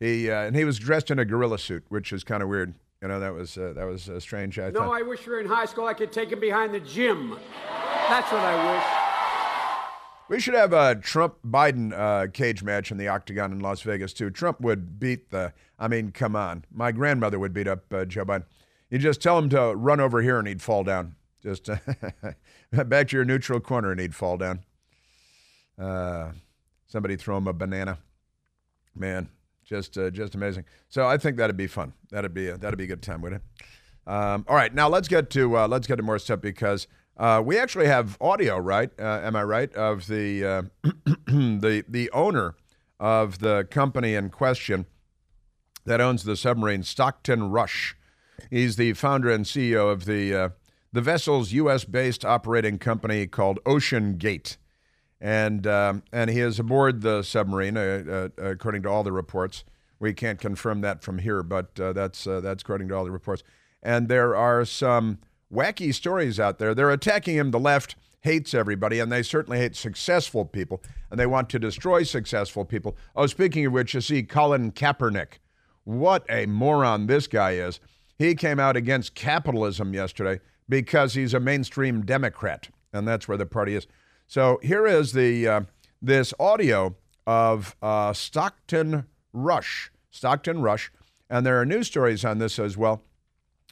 He 0.00 0.30
uh, 0.30 0.42
and 0.42 0.54
he 0.54 0.64
was 0.64 0.78
dressed 0.78 1.10
in 1.10 1.18
a 1.18 1.24
gorilla 1.24 1.58
suit, 1.58 1.84
which 1.88 2.12
is 2.12 2.24
kind 2.24 2.42
of 2.42 2.48
weird. 2.48 2.74
You 3.02 3.08
know, 3.08 3.20
that 3.20 3.32
was 3.32 3.56
uh, 3.56 3.72
that 3.76 3.84
was 3.84 4.08
uh, 4.08 4.20
strange. 4.20 4.58
I 4.58 4.70
no, 4.70 4.80
thought. 4.80 4.92
I 4.92 5.02
wish 5.02 5.26
we 5.26 5.32
were 5.32 5.40
in 5.40 5.46
high 5.46 5.66
school. 5.66 5.86
I 5.86 5.94
could 5.94 6.12
take 6.12 6.30
him 6.30 6.40
behind 6.40 6.74
the 6.74 6.80
gym. 6.80 7.36
That's 8.08 8.30
what 8.30 8.42
I 8.42 8.74
wish. 8.74 9.06
We 10.28 10.40
should 10.40 10.54
have 10.54 10.72
a 10.72 10.96
Trump 10.96 11.36
Biden 11.46 11.92
uh, 11.92 12.26
cage 12.32 12.62
match 12.62 12.90
in 12.90 12.98
the 12.98 13.06
octagon 13.08 13.52
in 13.52 13.60
Las 13.60 13.82
Vegas 13.82 14.12
too. 14.12 14.30
Trump 14.30 14.60
would 14.60 14.98
beat 14.98 15.30
the. 15.30 15.52
I 15.78 15.88
mean, 15.88 16.10
come 16.10 16.34
on. 16.34 16.64
My 16.72 16.90
grandmother 16.90 17.38
would 17.38 17.52
beat 17.52 17.68
up 17.68 17.92
uh, 17.92 18.04
Joe 18.04 18.24
Biden. 18.24 18.44
You 18.90 18.98
just 18.98 19.20
tell 19.20 19.38
him 19.38 19.48
to 19.50 19.74
run 19.74 20.00
over 20.00 20.22
here 20.22 20.38
and 20.38 20.46
he'd 20.46 20.62
fall 20.62 20.84
down. 20.84 21.16
Just 21.42 21.68
back 22.72 23.08
to 23.08 23.16
your 23.16 23.24
neutral 23.24 23.60
corner 23.60 23.92
and 23.92 24.00
he'd 24.00 24.14
fall 24.14 24.36
down. 24.36 24.64
Uh, 25.78 26.32
somebody 26.86 27.16
throw 27.16 27.36
him 27.36 27.46
a 27.46 27.52
banana. 27.52 27.98
Man, 28.94 29.28
just 29.66 29.98
uh, 29.98 30.10
just 30.10 30.34
amazing. 30.34 30.64
So 30.88 31.06
I 31.06 31.18
think 31.18 31.36
that'd 31.36 31.56
be 31.56 31.66
fun. 31.66 31.92
That'd 32.10 32.32
be 32.32 32.48
a, 32.48 32.56
that'd 32.56 32.78
be 32.78 32.84
a 32.84 32.88
good 32.88 33.02
time, 33.02 33.20
wouldn't 33.20 33.42
it? 33.42 34.10
Um, 34.10 34.44
all 34.48 34.54
right, 34.54 34.72
now 34.72 34.88
let's 34.88 35.08
get 35.08 35.28
to 35.30 35.58
uh, 35.58 35.68
let's 35.68 35.86
get 35.86 35.96
to 35.96 36.02
more 36.02 36.18
stuff 36.18 36.40
because 36.40 36.86
uh, 37.16 37.42
we 37.44 37.58
actually 37.58 37.86
have 37.86 38.16
audio, 38.20 38.56
right? 38.58 38.90
Uh, 38.98 39.20
am 39.22 39.34
I 39.34 39.42
right? 39.42 39.72
Of 39.74 40.06
the 40.06 40.44
uh, 40.44 40.62
the 41.26 41.84
the 41.88 42.10
owner 42.12 42.54
of 43.00 43.40
the 43.40 43.66
company 43.70 44.14
in 44.14 44.30
question 44.30 44.86
that 45.84 46.00
owns 46.00 46.24
the 46.24 46.36
submarine, 46.36 46.82
Stockton 46.82 47.50
Rush. 47.50 47.96
He's 48.50 48.76
the 48.76 48.92
founder 48.92 49.30
and 49.30 49.44
CEO 49.44 49.90
of 49.90 50.04
the 50.04 50.34
uh, 50.34 50.48
the 50.92 51.00
vessel's 51.00 51.52
U.S. 51.52 51.84
based 51.84 52.24
operating 52.24 52.78
company 52.78 53.26
called 53.26 53.58
OceanGate 53.64 54.56
and 55.20 55.66
um, 55.66 56.02
and 56.12 56.30
he 56.30 56.40
is 56.40 56.58
aboard 56.58 57.00
the 57.00 57.22
submarine, 57.22 57.76
uh, 57.76 58.28
uh, 58.38 58.42
according 58.42 58.82
to 58.82 58.88
all 58.88 59.02
the 59.02 59.12
reports. 59.12 59.64
We 59.98 60.12
can't 60.12 60.38
confirm 60.38 60.82
that 60.82 61.02
from 61.02 61.18
here, 61.18 61.42
but 61.42 61.78
uh, 61.80 61.92
that's 61.92 62.26
uh, 62.26 62.40
that's 62.40 62.62
according 62.62 62.88
to 62.88 62.96
all 62.96 63.04
the 63.04 63.10
reports. 63.10 63.42
And 63.82 64.08
there 64.08 64.36
are 64.36 64.64
some 64.64 65.18
wacky 65.52 65.94
stories 65.94 66.38
out 66.38 66.58
there. 66.58 66.74
They're 66.74 66.90
attacking 66.90 67.36
him. 67.36 67.50
The 67.50 67.58
left 67.58 67.96
hates 68.20 68.52
everybody, 68.54 68.98
and 68.98 69.10
they 69.10 69.22
certainly 69.22 69.58
hate 69.58 69.76
successful 69.76 70.44
people, 70.44 70.82
and 71.10 71.18
they 71.18 71.26
want 71.26 71.48
to 71.50 71.58
destroy 71.58 72.02
successful 72.02 72.64
people. 72.64 72.96
Oh, 73.14 73.26
speaking 73.26 73.64
of 73.66 73.72
which, 73.72 73.94
you 73.94 74.00
see 74.00 74.22
Colin 74.22 74.72
Kaepernick. 74.72 75.38
What 75.84 76.26
a 76.28 76.46
moron 76.46 77.06
this 77.06 77.28
guy 77.28 77.52
is. 77.52 77.78
He 78.18 78.34
came 78.34 78.58
out 78.58 78.76
against 78.76 79.14
capitalism 79.14 79.94
yesterday 79.94 80.40
because 80.68 81.14
he's 81.14 81.34
a 81.34 81.40
mainstream 81.40 82.04
Democrat, 82.04 82.68
and 82.92 83.06
that's 83.06 83.28
where 83.28 83.38
the 83.38 83.46
party 83.46 83.76
is. 83.76 83.86
So 84.26 84.58
here 84.62 84.86
is 84.86 85.12
the 85.12 85.46
uh, 85.48 85.60
this 86.02 86.34
audio 86.38 86.96
of 87.26 87.76
uh, 87.80 88.12
Stockton 88.12 89.06
Rush, 89.32 89.90
Stockton 90.10 90.62
Rush, 90.62 90.90
and 91.30 91.46
there 91.46 91.60
are 91.60 91.66
news 91.66 91.86
stories 91.86 92.24
on 92.24 92.38
this 92.38 92.58
as 92.58 92.76
well. 92.76 93.02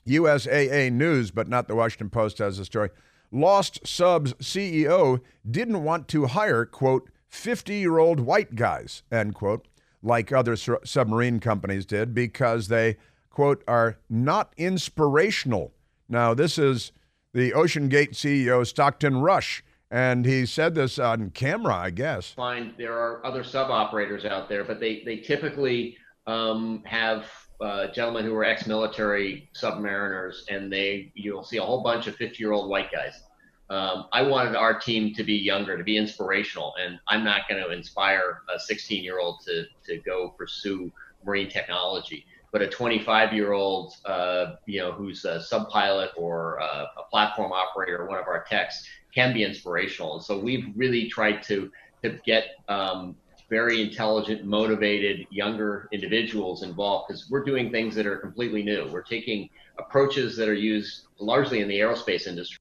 USAA 0.07 0.93
News, 0.93 1.31
but 1.31 1.49
not 1.49 1.67
the 1.67 1.75
Washington 1.75 2.11
Post, 2.11 2.39
has 2.39 2.59
a 2.59 2.65
story. 2.65 2.91
Lost 3.33 3.85
Subs 3.87 4.33
CEO 4.35 5.21
didn't 5.49 5.83
want 5.83 6.07
to 6.09 6.27
hire 6.27 6.65
quote 6.65 7.11
50 7.29 7.75
year 7.75 7.99
old 7.99 8.21
white 8.21 8.55
guys 8.55 9.03
end 9.11 9.35
quote 9.35 9.67
like 10.05 10.31
other 10.31 10.55
su- 10.55 10.79
submarine 10.85 11.41
companies 11.41 11.85
did 11.85 12.15
because 12.15 12.69
they 12.69 12.97
quote 13.29 13.65
are 13.67 13.99
not 14.09 14.53
inspirational. 14.57 15.73
Now 16.09 16.33
this 16.33 16.59
is 16.59 16.93
the 17.33 17.51
OceanGate 17.51 18.13
CEO 18.13 18.65
Stockton 18.65 19.17
Rush 19.21 19.65
and 19.91 20.25
he 20.25 20.47
said 20.47 20.75
this 20.75 20.99
on 20.99 21.31
camera, 21.31 21.75
I 21.75 21.91
guess. 21.91 22.31
Find 22.31 22.75
there 22.77 22.99
are 22.99 23.25
other 23.25 23.45
sub 23.45 23.71
operators 23.71 24.25
out 24.25 24.49
there, 24.49 24.65
but 24.65 24.81
they 24.81 25.03
they 25.05 25.19
typically 25.19 25.97
um, 26.27 26.83
have 26.85 27.27
uh, 27.61 27.89
gentlemen 27.89 28.25
who 28.25 28.35
are 28.35 28.45
ex-military 28.45 29.51
submariners, 29.55 30.43
and 30.49 30.73
they 30.73 31.13
you'll 31.15 31.45
see 31.45 31.59
a 31.59 31.63
whole 31.63 31.83
bunch 31.83 32.07
of 32.07 32.17
50-year-old 32.17 32.69
white 32.69 32.91
guys. 32.91 33.23
Um, 33.71 34.07
I 34.13 34.23
wanted 34.23 34.57
our 34.57 34.79
team 34.79 35.15
to 35.15 35.25
be 35.25 35.35
younger, 35.35 35.79
to 35.79 35.85
be 35.85 35.97
inspirational, 35.97 36.75
and 36.81 36.99
I'm 37.09 37.25
not 37.25 37.49
going 37.49 37.63
to 37.63 37.71
inspire 37.71 38.43
a 38.55 38.59
16-year-old 38.59 39.41
to 39.47 39.65
to 39.87 39.99
go 39.99 40.31
pursue 40.37 40.91
marine 41.25 41.49
technology. 41.49 42.27
But 42.53 42.63
a 42.63 42.69
25-year-old, 42.69 43.95
uh, 44.05 44.55
you 44.67 44.81
know, 44.81 44.93
who's 44.93 45.25
a 45.25 45.43
sub 45.43 45.69
pilot 45.71 46.11
or 46.17 46.59
a, 46.59 46.89
a 46.99 47.03
platform 47.11 47.51
operator 47.51 47.99
or 47.99 48.09
one 48.09 48.19
of 48.19 48.29
our 48.29 48.45
techs 48.49 48.85
can 49.15 49.33
be 49.33 49.45
inspirational. 49.45 50.15
And 50.15 50.23
so 50.23 50.39
we've 50.39 50.67
really 50.75 51.09
tried 51.09 51.43
to 51.45 51.71
to 52.03 52.19
get 52.27 52.57
um, 52.69 53.17
very 53.49 53.81
intelligent, 53.81 54.45
motivated, 54.45 55.27
younger 55.31 55.89
individuals 55.93 56.63
involved 56.63 57.09
because 57.09 57.31
we're 57.31 57.45
doing 57.45 57.71
things 57.71 57.95
that 57.95 58.07
are 58.07 58.17
completely 58.17 58.63
new. 58.63 58.89
We're 58.93 59.03
taking 59.03 59.49
approaches 59.79 60.37
that 60.37 60.49
are 60.49 60.55
used 60.55 61.07
largely 61.19 61.61
in 61.61 61.69
the 61.69 61.79
aerospace 61.79 62.27
industry. 62.27 62.59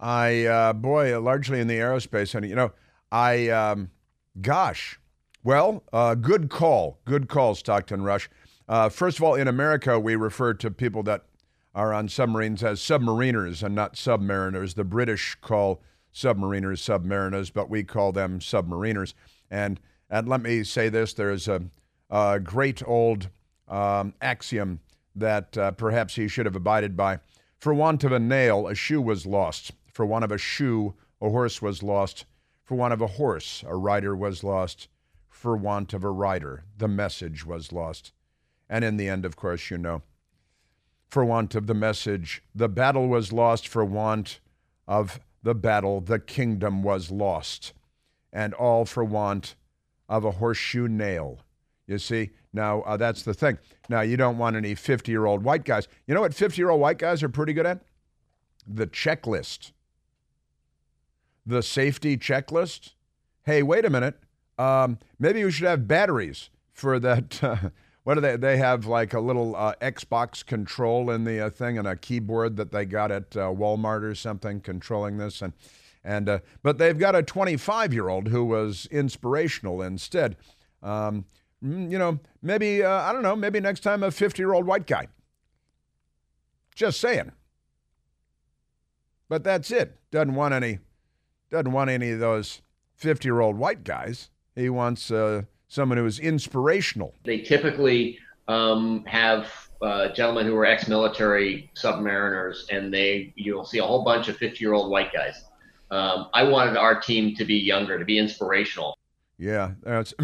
I 0.00 0.44
uh, 0.44 0.72
boy, 0.72 1.20
largely 1.20 1.60
in 1.60 1.66
the 1.66 1.78
aerospace, 1.78 2.34
and 2.34 2.48
you 2.48 2.54
know, 2.54 2.72
I 3.10 3.48
um, 3.48 3.90
gosh, 4.40 5.00
well, 5.42 5.82
uh, 5.92 6.14
good 6.14 6.48
call, 6.50 7.00
good 7.04 7.28
call, 7.28 7.54
Stockton 7.54 8.02
Rush. 8.02 8.30
Uh, 8.68 8.88
first 8.88 9.18
of 9.18 9.24
all, 9.24 9.34
in 9.34 9.48
America, 9.48 9.98
we 9.98 10.14
refer 10.14 10.54
to 10.54 10.70
people 10.70 11.02
that 11.04 11.24
are 11.78 11.94
on 11.94 12.08
submarines 12.08 12.64
as 12.64 12.80
submariners 12.80 13.62
and 13.62 13.72
not 13.72 13.94
submariners. 13.94 14.74
The 14.74 14.82
British 14.82 15.36
call 15.40 15.80
submariners 16.12 16.82
submariners, 16.82 17.52
but 17.52 17.70
we 17.70 17.84
call 17.84 18.10
them 18.10 18.40
submariners. 18.40 19.14
And 19.48 19.78
and 20.10 20.28
let 20.28 20.42
me 20.42 20.64
say 20.64 20.88
this: 20.88 21.12
there's 21.12 21.46
a, 21.46 21.62
a 22.10 22.40
great 22.40 22.82
old 22.84 23.30
um, 23.68 24.12
axiom 24.20 24.80
that 25.14 25.56
uh, 25.56 25.70
perhaps 25.70 26.16
he 26.16 26.26
should 26.26 26.46
have 26.46 26.56
abided 26.56 26.96
by. 26.96 27.20
For 27.58 27.72
want 27.72 28.02
of 28.02 28.10
a 28.10 28.18
nail, 28.18 28.66
a 28.66 28.74
shoe 28.74 29.00
was 29.00 29.24
lost. 29.24 29.70
For 29.92 30.04
want 30.04 30.24
of 30.24 30.32
a 30.32 30.38
shoe, 30.38 30.94
a 31.20 31.30
horse 31.30 31.62
was 31.62 31.84
lost. 31.84 32.24
For 32.64 32.74
want 32.74 32.92
of 32.92 33.00
a 33.00 33.06
horse, 33.06 33.62
a 33.64 33.76
rider 33.76 34.16
was 34.16 34.42
lost. 34.42 34.88
For 35.28 35.56
want 35.56 35.94
of 35.94 36.02
a 36.02 36.10
rider, 36.10 36.64
the 36.76 36.88
message 36.88 37.46
was 37.46 37.70
lost. 37.70 38.12
And 38.68 38.84
in 38.84 38.96
the 38.96 39.08
end, 39.08 39.24
of 39.24 39.36
course, 39.36 39.70
you 39.70 39.78
know, 39.78 40.02
for 41.08 41.24
want 41.24 41.54
of 41.54 41.66
the 41.66 41.74
message. 41.74 42.42
The 42.54 42.68
battle 42.68 43.08
was 43.08 43.32
lost 43.32 43.66
for 43.66 43.84
want 43.84 44.40
of 44.86 45.20
the 45.42 45.54
battle. 45.54 46.00
The 46.00 46.18
kingdom 46.18 46.82
was 46.82 47.10
lost. 47.10 47.72
And 48.32 48.52
all 48.54 48.84
for 48.84 49.04
want 49.04 49.56
of 50.08 50.24
a 50.24 50.32
horseshoe 50.32 50.88
nail. 50.88 51.40
You 51.86 51.98
see? 51.98 52.30
Now, 52.52 52.82
uh, 52.82 52.96
that's 52.96 53.22
the 53.22 53.34
thing. 53.34 53.58
Now, 53.88 54.02
you 54.02 54.16
don't 54.16 54.38
want 54.38 54.56
any 54.56 54.74
50 54.74 55.10
year 55.10 55.24
old 55.24 55.42
white 55.42 55.64
guys. 55.64 55.88
You 56.06 56.14
know 56.14 56.20
what 56.20 56.34
50 56.34 56.60
year 56.60 56.70
old 56.70 56.80
white 56.80 56.98
guys 56.98 57.22
are 57.22 57.28
pretty 57.28 57.52
good 57.52 57.66
at? 57.66 57.80
The 58.66 58.86
checklist, 58.86 59.72
the 61.46 61.62
safety 61.62 62.18
checklist. 62.18 62.92
Hey, 63.44 63.62
wait 63.62 63.86
a 63.86 63.90
minute. 63.90 64.16
Um, 64.58 64.98
maybe 65.18 65.42
we 65.42 65.50
should 65.50 65.66
have 65.66 65.88
batteries 65.88 66.50
for 66.72 66.98
that. 67.00 67.40
Uh, 67.42 67.70
what 68.08 68.14
do 68.14 68.22
they? 68.22 68.36
They 68.38 68.56
have 68.56 68.86
like 68.86 69.12
a 69.12 69.20
little 69.20 69.54
uh, 69.54 69.74
Xbox 69.82 70.42
control 70.42 71.10
in 71.10 71.24
the 71.24 71.44
uh, 71.44 71.50
thing 71.50 71.76
and 71.76 71.86
a 71.86 71.94
keyboard 71.94 72.56
that 72.56 72.72
they 72.72 72.86
got 72.86 73.12
at 73.12 73.36
uh, 73.36 73.50
Walmart 73.50 74.02
or 74.02 74.14
something 74.14 74.62
controlling 74.62 75.18
this, 75.18 75.42
and 75.42 75.52
and 76.02 76.26
uh, 76.26 76.38
but 76.62 76.78
they've 76.78 76.98
got 76.98 77.14
a 77.14 77.22
25 77.22 77.92
year 77.92 78.08
old 78.08 78.28
who 78.28 78.46
was 78.46 78.88
inspirational 78.90 79.82
instead. 79.82 80.36
Um, 80.82 81.26
you 81.60 81.98
know, 81.98 82.18
maybe 82.40 82.82
uh, 82.82 82.90
I 82.90 83.12
don't 83.12 83.22
know. 83.22 83.36
Maybe 83.36 83.60
next 83.60 83.80
time 83.80 84.02
a 84.02 84.10
50 84.10 84.40
year 84.40 84.54
old 84.54 84.64
white 84.64 84.86
guy. 84.86 85.08
Just 86.74 87.02
saying. 87.02 87.32
But 89.28 89.44
that's 89.44 89.70
it. 89.70 89.98
Doesn't 90.10 90.34
want 90.34 90.54
any. 90.54 90.78
Doesn't 91.50 91.72
want 91.72 91.90
any 91.90 92.12
of 92.12 92.20
those 92.20 92.62
50 92.94 93.28
year 93.28 93.40
old 93.40 93.58
white 93.58 93.84
guys. 93.84 94.30
He 94.56 94.70
wants. 94.70 95.12
Someone 95.68 95.98
who 95.98 96.06
is 96.06 96.18
inspirational. 96.18 97.14
They 97.24 97.40
typically 97.40 98.18
um, 98.48 99.04
have 99.06 99.52
uh, 99.82 100.08
gentlemen 100.08 100.46
who 100.46 100.56
are 100.56 100.64
ex-military 100.64 101.70
submariners, 101.76 102.64
and 102.70 102.92
they 102.92 103.32
you'll 103.36 103.64
see 103.64 103.78
a 103.78 103.84
whole 103.84 104.02
bunch 104.02 104.28
of 104.28 104.36
50-year-old 104.38 104.90
white 104.90 105.12
guys. 105.12 105.44
Um, 105.90 106.28
I 106.34 106.42
wanted 106.42 106.76
our 106.76 107.00
team 107.00 107.34
to 107.36 107.44
be 107.44 107.54
younger, 107.54 107.98
to 107.98 108.04
be 108.04 108.18
inspirational. 108.18 108.98
Yeah, 109.38 109.72
that's 109.82 110.14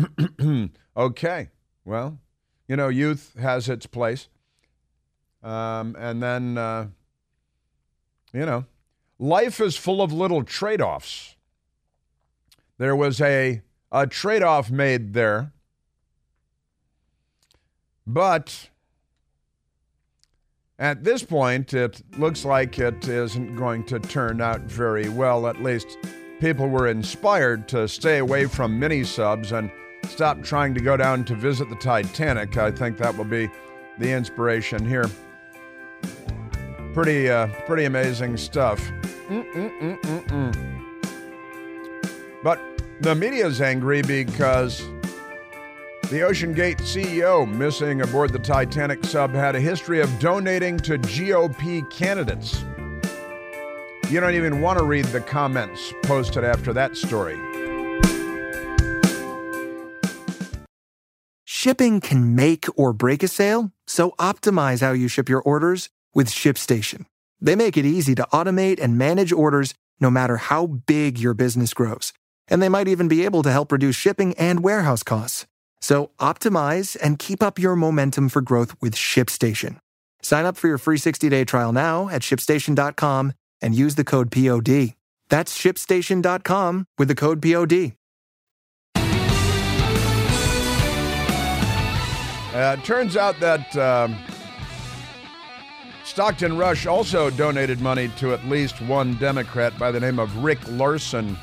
okay. 0.96 1.50
Well, 1.84 2.18
you 2.66 2.76
know, 2.76 2.88
youth 2.88 3.34
has 3.38 3.68
its 3.68 3.86
place, 3.86 4.28
um, 5.42 5.94
and 5.98 6.22
then 6.22 6.58
uh, 6.58 6.88
you 8.32 8.44
know, 8.44 8.64
life 9.18 9.60
is 9.60 9.76
full 9.76 10.02
of 10.02 10.12
little 10.12 10.42
trade-offs. 10.42 11.36
There 12.78 12.96
was 12.96 13.20
a 13.20 13.62
a 13.94 14.08
trade-off 14.08 14.72
made 14.72 15.14
there, 15.14 15.52
but 18.04 18.68
at 20.80 21.04
this 21.04 21.22
point, 21.22 21.72
it 21.72 22.02
looks 22.18 22.44
like 22.44 22.80
it 22.80 23.06
isn't 23.06 23.54
going 23.54 23.84
to 23.84 24.00
turn 24.00 24.40
out 24.40 24.62
very 24.62 25.08
well. 25.08 25.46
At 25.46 25.62
least 25.62 25.96
people 26.40 26.68
were 26.68 26.88
inspired 26.88 27.68
to 27.68 27.86
stay 27.86 28.18
away 28.18 28.46
from 28.46 28.80
mini 28.80 29.04
subs 29.04 29.52
and 29.52 29.70
stop 30.08 30.42
trying 30.42 30.74
to 30.74 30.80
go 30.80 30.96
down 30.96 31.24
to 31.26 31.36
visit 31.36 31.70
the 31.70 31.76
Titanic. 31.76 32.56
I 32.56 32.72
think 32.72 32.98
that 32.98 33.16
will 33.16 33.24
be 33.24 33.48
the 33.98 34.10
inspiration 34.10 34.84
here. 34.84 35.08
Pretty, 36.94 37.30
uh, 37.30 37.46
pretty 37.64 37.84
amazing 37.84 38.36
stuff. 38.38 38.80
Mm-mm-mm-mm-mm. 39.28 40.82
But 42.42 42.60
the 43.00 43.14
media's 43.14 43.60
angry 43.60 44.02
because 44.02 44.78
the 46.10 46.20
OceanGate 46.20 46.80
CEO 46.80 47.50
missing 47.50 48.02
aboard 48.02 48.32
the 48.32 48.38
Titanic 48.38 49.04
sub 49.04 49.32
had 49.32 49.56
a 49.56 49.60
history 49.60 50.00
of 50.00 50.18
donating 50.18 50.76
to 50.78 50.98
GOP 50.98 51.88
candidates. 51.90 52.64
You 54.10 54.20
don't 54.20 54.34
even 54.34 54.60
want 54.60 54.78
to 54.78 54.84
read 54.84 55.06
the 55.06 55.20
comments 55.20 55.92
posted 56.02 56.44
after 56.44 56.72
that 56.74 56.96
story. 56.96 57.36
Shipping 61.44 62.00
can 62.00 62.34
make 62.34 62.66
or 62.76 62.92
break 62.92 63.22
a 63.22 63.28
sale, 63.28 63.72
so 63.86 64.10
optimize 64.18 64.82
how 64.82 64.92
you 64.92 65.08
ship 65.08 65.28
your 65.28 65.40
orders 65.40 65.88
with 66.14 66.28
ShipStation. 66.28 67.06
They 67.40 67.56
make 67.56 67.76
it 67.76 67.86
easy 67.86 68.14
to 68.16 68.26
automate 68.32 68.78
and 68.80 68.98
manage 68.98 69.32
orders 69.32 69.74
no 69.98 70.10
matter 70.10 70.36
how 70.36 70.66
big 70.66 71.18
your 71.18 71.32
business 71.32 71.72
grows. 71.72 72.12
And 72.48 72.62
they 72.62 72.68
might 72.68 72.88
even 72.88 73.08
be 73.08 73.24
able 73.24 73.42
to 73.42 73.50
help 73.50 73.72
reduce 73.72 73.96
shipping 73.96 74.34
and 74.34 74.62
warehouse 74.62 75.02
costs. 75.02 75.46
So 75.80 76.10
optimize 76.18 76.96
and 77.02 77.18
keep 77.18 77.42
up 77.42 77.58
your 77.58 77.76
momentum 77.76 78.28
for 78.28 78.40
growth 78.40 78.74
with 78.80 78.94
ShipStation. 78.94 79.78
Sign 80.22 80.46
up 80.46 80.56
for 80.56 80.68
your 80.68 80.78
free 80.78 80.96
60-day 80.96 81.44
trial 81.44 81.72
now 81.72 82.08
at 82.08 82.22
shipstation.com 82.22 83.32
and 83.60 83.74
use 83.74 83.94
the 83.94 84.04
code 84.04 84.30
POD. 84.30 84.94
That's 85.28 85.58
shipstation.com 85.58 86.86
with 86.98 87.08
the 87.08 87.14
code 87.14 87.42
POD. 87.42 87.92
Uh, 92.54 92.76
it 92.78 92.84
turns 92.84 93.16
out 93.16 93.38
that 93.40 93.76
um, 93.76 94.16
Stockton 96.04 96.56
Rush 96.56 96.86
also 96.86 97.28
donated 97.30 97.80
money 97.80 98.08
to 98.18 98.32
at 98.32 98.44
least 98.46 98.80
one 98.82 99.16
Democrat 99.16 99.76
by 99.76 99.90
the 99.90 99.98
name 99.98 100.20
of 100.20 100.36
Rick 100.36 100.60
Larsen 100.68 101.36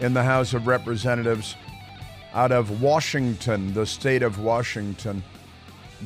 in 0.00 0.14
the 0.14 0.22
House 0.22 0.54
of 0.54 0.66
Representatives 0.66 1.56
out 2.32 2.52
of 2.52 2.80
Washington, 2.80 3.72
the 3.74 3.84
state 3.84 4.22
of 4.22 4.38
Washington. 4.38 5.22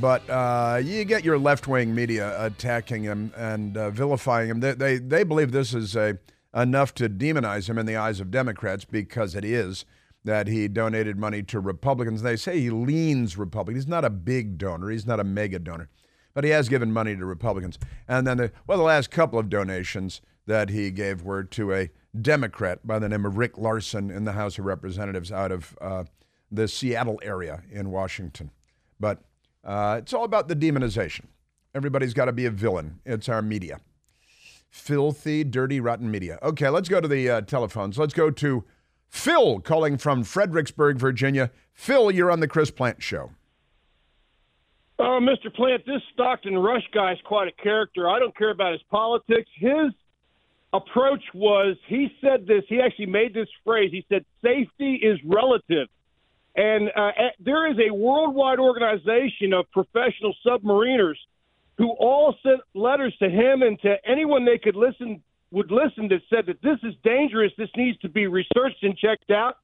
But 0.00 0.28
uh, 0.28 0.80
you 0.82 1.04
get 1.04 1.24
your 1.24 1.38
left 1.38 1.68
wing 1.68 1.94
media 1.94 2.34
attacking 2.44 3.04
him 3.04 3.32
and 3.36 3.76
uh, 3.76 3.90
vilifying 3.90 4.50
him. 4.50 4.60
They, 4.60 4.72
they, 4.72 4.98
they 4.98 5.22
believe 5.22 5.52
this 5.52 5.72
is 5.72 5.94
a, 5.94 6.18
enough 6.54 6.92
to 6.94 7.08
demonize 7.08 7.68
him 7.68 7.78
in 7.78 7.86
the 7.86 7.94
eyes 7.96 8.18
of 8.18 8.32
Democrats 8.32 8.84
because 8.84 9.36
it 9.36 9.44
is 9.44 9.84
that 10.24 10.48
he 10.48 10.66
donated 10.66 11.16
money 11.16 11.42
to 11.44 11.60
Republicans. 11.60 12.22
They 12.22 12.36
say 12.36 12.58
he 12.58 12.70
leans 12.70 13.38
Republican. 13.38 13.76
He's 13.76 13.86
not 13.86 14.04
a 14.04 14.10
big 14.10 14.58
donor, 14.58 14.90
he's 14.90 15.06
not 15.06 15.20
a 15.20 15.24
mega 15.24 15.60
donor, 15.60 15.88
but 16.32 16.42
he 16.42 16.50
has 16.50 16.68
given 16.68 16.92
money 16.92 17.14
to 17.14 17.24
Republicans. 17.24 17.78
And 18.08 18.26
then, 18.26 18.38
the, 18.38 18.52
well, 18.66 18.78
the 18.78 18.84
last 18.84 19.12
couple 19.12 19.38
of 19.38 19.48
donations 19.48 20.20
that 20.46 20.70
he 20.70 20.90
gave 20.90 21.22
were 21.22 21.44
to 21.44 21.72
a 21.72 21.90
Democrat 22.20 22.86
by 22.86 22.98
the 22.98 23.08
name 23.08 23.26
of 23.26 23.36
Rick 23.36 23.58
Larsen 23.58 24.10
in 24.10 24.24
the 24.24 24.32
House 24.32 24.58
of 24.58 24.64
Representatives 24.64 25.32
out 25.32 25.50
of 25.50 25.76
uh, 25.80 26.04
the 26.50 26.68
Seattle 26.68 27.20
area 27.22 27.62
in 27.70 27.90
Washington. 27.90 28.50
But 29.00 29.20
uh, 29.64 29.96
it's 30.00 30.12
all 30.12 30.24
about 30.24 30.48
the 30.48 30.56
demonization. 30.56 31.26
Everybody's 31.74 32.14
got 32.14 32.26
to 32.26 32.32
be 32.32 32.46
a 32.46 32.50
villain. 32.50 33.00
It's 33.04 33.28
our 33.28 33.42
media. 33.42 33.80
Filthy, 34.70 35.44
dirty, 35.44 35.80
rotten 35.80 36.10
media. 36.10 36.38
Okay, 36.42 36.68
let's 36.68 36.88
go 36.88 37.00
to 37.00 37.08
the 37.08 37.28
uh, 37.28 37.40
telephones. 37.42 37.98
Let's 37.98 38.14
go 38.14 38.30
to 38.30 38.64
Phil 39.08 39.60
calling 39.60 39.98
from 39.98 40.24
Fredericksburg, 40.24 40.98
Virginia. 40.98 41.50
Phil, 41.72 42.10
you're 42.10 42.30
on 42.30 42.40
the 42.40 42.48
Chris 42.48 42.70
Plante 42.70 43.02
Show. 43.02 43.30
Oh, 44.98 45.18
Mr. 45.20 45.52
Plante, 45.52 45.84
this 45.86 46.02
Stockton 46.12 46.56
Rush 46.56 46.84
guy 46.92 47.12
is 47.12 47.18
quite 47.24 47.48
a 47.48 47.62
character. 47.62 48.08
I 48.08 48.18
don't 48.20 48.36
care 48.36 48.50
about 48.50 48.72
his 48.72 48.82
politics. 48.90 49.50
His 49.58 49.92
approach 50.74 51.22
was 51.32 51.76
he 51.86 52.08
said 52.20 52.46
this, 52.46 52.64
he 52.68 52.80
actually 52.80 53.06
made 53.06 53.32
this 53.32 53.48
phrase. 53.64 53.90
He 53.92 54.04
said, 54.08 54.24
safety 54.42 54.96
is 54.96 55.18
relative. 55.24 55.88
And 56.56 56.90
uh, 56.94 57.10
there 57.40 57.70
is 57.70 57.78
a 57.78 57.94
worldwide 57.94 58.58
organization 58.58 59.52
of 59.52 59.70
professional 59.72 60.34
submariners 60.46 61.16
who 61.78 61.90
all 61.98 62.34
sent 62.42 62.60
letters 62.74 63.14
to 63.20 63.28
him 63.28 63.62
and 63.62 63.80
to 63.80 63.96
anyone 64.04 64.44
they 64.44 64.58
could 64.58 64.76
listen 64.76 65.22
would 65.50 65.70
listen 65.70 66.08
that 66.08 66.20
said 66.28 66.46
that 66.46 66.60
this 66.62 66.78
is 66.82 66.94
dangerous. 67.04 67.52
This 67.56 67.70
needs 67.76 67.98
to 67.98 68.08
be 68.08 68.26
researched 68.26 68.82
and 68.82 68.96
checked 68.96 69.30
out. 69.30 69.58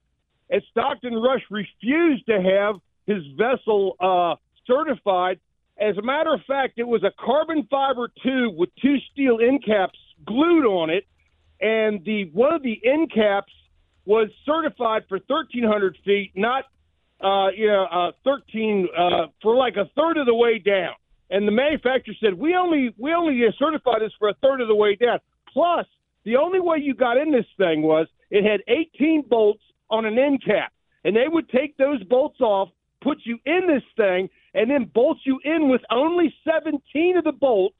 And 0.48 0.62
Stockton 0.70 1.14
Rush 1.14 1.42
refused 1.50 2.26
to 2.26 2.40
have 2.40 2.76
his 3.06 3.24
vessel 3.36 3.96
uh, 4.00 4.36
certified. 4.66 5.40
As 5.80 5.96
a 5.96 6.02
matter 6.02 6.32
of 6.32 6.40
fact, 6.46 6.74
it 6.76 6.86
was 6.86 7.02
a 7.02 7.10
carbon 7.18 7.66
fiber 7.70 8.08
tube 8.22 8.56
with 8.56 8.70
two 8.80 8.96
steel 9.12 9.38
end 9.40 9.64
caps 9.64 9.98
glued 10.26 10.66
on 10.66 10.90
it, 10.90 11.04
and 11.60 12.04
the 12.04 12.30
one 12.32 12.52
of 12.52 12.62
the 12.62 12.80
end 12.84 13.12
caps 13.12 13.52
was 14.06 14.28
certified 14.44 15.02
for 15.08 15.18
1,300 15.26 15.96
feet, 16.04 16.32
not 16.34 16.64
uh, 17.22 17.48
you 17.50 17.66
know, 17.66 17.84
uh, 17.84 18.12
13 18.24 18.88
uh, 18.96 19.26
for 19.42 19.54
like 19.54 19.76
a 19.76 19.90
third 19.96 20.16
of 20.16 20.26
the 20.26 20.34
way 20.34 20.58
down. 20.58 20.94
And 21.28 21.46
the 21.46 21.52
manufacturer 21.52 22.14
said 22.20 22.34
we 22.34 22.56
only 22.56 22.94
we 22.98 23.12
only 23.14 23.40
certify 23.58 23.98
this 24.00 24.12
for 24.18 24.28
a 24.28 24.34
third 24.42 24.60
of 24.60 24.68
the 24.68 24.74
way 24.74 24.96
down. 24.96 25.18
Plus, 25.52 25.86
the 26.24 26.36
only 26.36 26.60
way 26.60 26.78
you 26.78 26.94
got 26.94 27.16
in 27.16 27.30
this 27.30 27.46
thing 27.56 27.82
was 27.82 28.06
it 28.30 28.44
had 28.44 28.60
18 28.68 29.24
bolts 29.28 29.62
on 29.90 30.04
an 30.06 30.18
end 30.18 30.42
cap, 30.44 30.72
and 31.04 31.14
they 31.14 31.28
would 31.28 31.48
take 31.48 31.76
those 31.76 32.02
bolts 32.04 32.40
off, 32.40 32.70
put 33.02 33.18
you 33.24 33.38
in 33.46 33.66
this 33.66 33.82
thing, 33.96 34.28
and 34.54 34.70
then 34.70 34.90
bolt 34.92 35.18
you 35.24 35.38
in 35.44 35.68
with 35.68 35.82
only 35.90 36.34
17 36.44 37.16
of 37.16 37.24
the 37.24 37.32
bolts, 37.32 37.76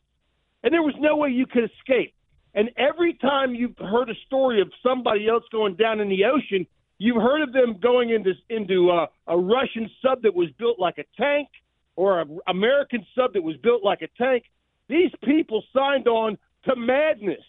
and 0.62 0.72
there 0.72 0.82
was 0.82 0.95
no 0.99 1.16
way 1.16 1.30
you 1.30 1.47
could 1.47 1.64
escape. 1.64 2.14
And 2.55 2.71
every 2.77 3.15
time 3.15 3.55
you've 3.55 3.79
heard 3.79 4.11
a 4.11 4.15
story 4.27 4.61
of 4.61 4.71
somebody 4.83 5.29
else 5.29 5.45
going 5.53 5.77
down 5.77 6.01
in 6.01 6.09
the 6.09 6.25
ocean, 6.25 6.67
you've 6.99 7.23
heard 7.23 7.43
of 7.43 7.53
them 7.53 7.79
going 7.81 8.11
into 8.11 8.33
into 8.49 8.91
uh, 8.91 9.07
a 9.27 9.39
Russian 9.39 9.89
sub 10.03 10.23
that 10.23 10.35
was 10.35 10.49
built 10.59 10.79
like 10.79 10.99
a 10.99 11.05
tank 11.17 11.49
or 11.97 12.21
an 12.21 12.39
American 12.49 13.07
sub 13.15 13.35
that 13.35 13.43
was 13.43 13.57
built 13.59 13.85
like 13.85 14.03
a 14.03 14.09
tank. 14.19 14.45
These 14.89 15.13
people 15.25 15.63
signed 15.73 16.09
on 16.09 16.39
to 16.65 16.75
madness, 16.77 17.45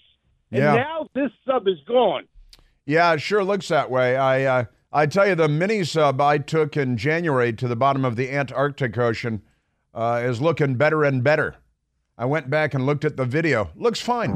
and 0.52 0.62
Yeah. 0.62 0.76
now 0.76 1.08
this 1.16 1.32
sub 1.45 1.68
is 1.68 1.80
gone. 1.88 2.28
Yeah, 2.86 3.14
it 3.14 3.22
sure 3.22 3.43
looks 3.43 3.68
that 3.70 3.89
way. 3.89 4.16
I 4.18 4.43
uh, 4.43 4.66
I 4.93 5.06
tell 5.08 5.28
you, 5.28 5.36
the 5.36 5.47
mini 5.47 5.84
sub 5.84 6.22
I 6.22 6.38
took 6.38 6.78
in 6.78 6.97
January 6.97 7.54
to 7.54 7.68
the 7.68 7.76
bottom 7.76 8.04
of 8.06 8.16
the 8.18 8.30
Antarctic 8.30 8.97
Ocean 8.97 9.41
uh, 9.93 10.22
is 10.24 10.41
looking 10.41 10.76
better 10.76 11.04
and 11.04 11.24
better. 11.24 11.56
I 12.18 12.26
went 12.26 12.49
back 12.49 12.74
and 12.74 12.86
looked 12.86 13.06
at 13.06 13.18
the 13.18 13.26
video. 13.26 13.72
Looks 13.76 13.99
fine. 14.02 14.36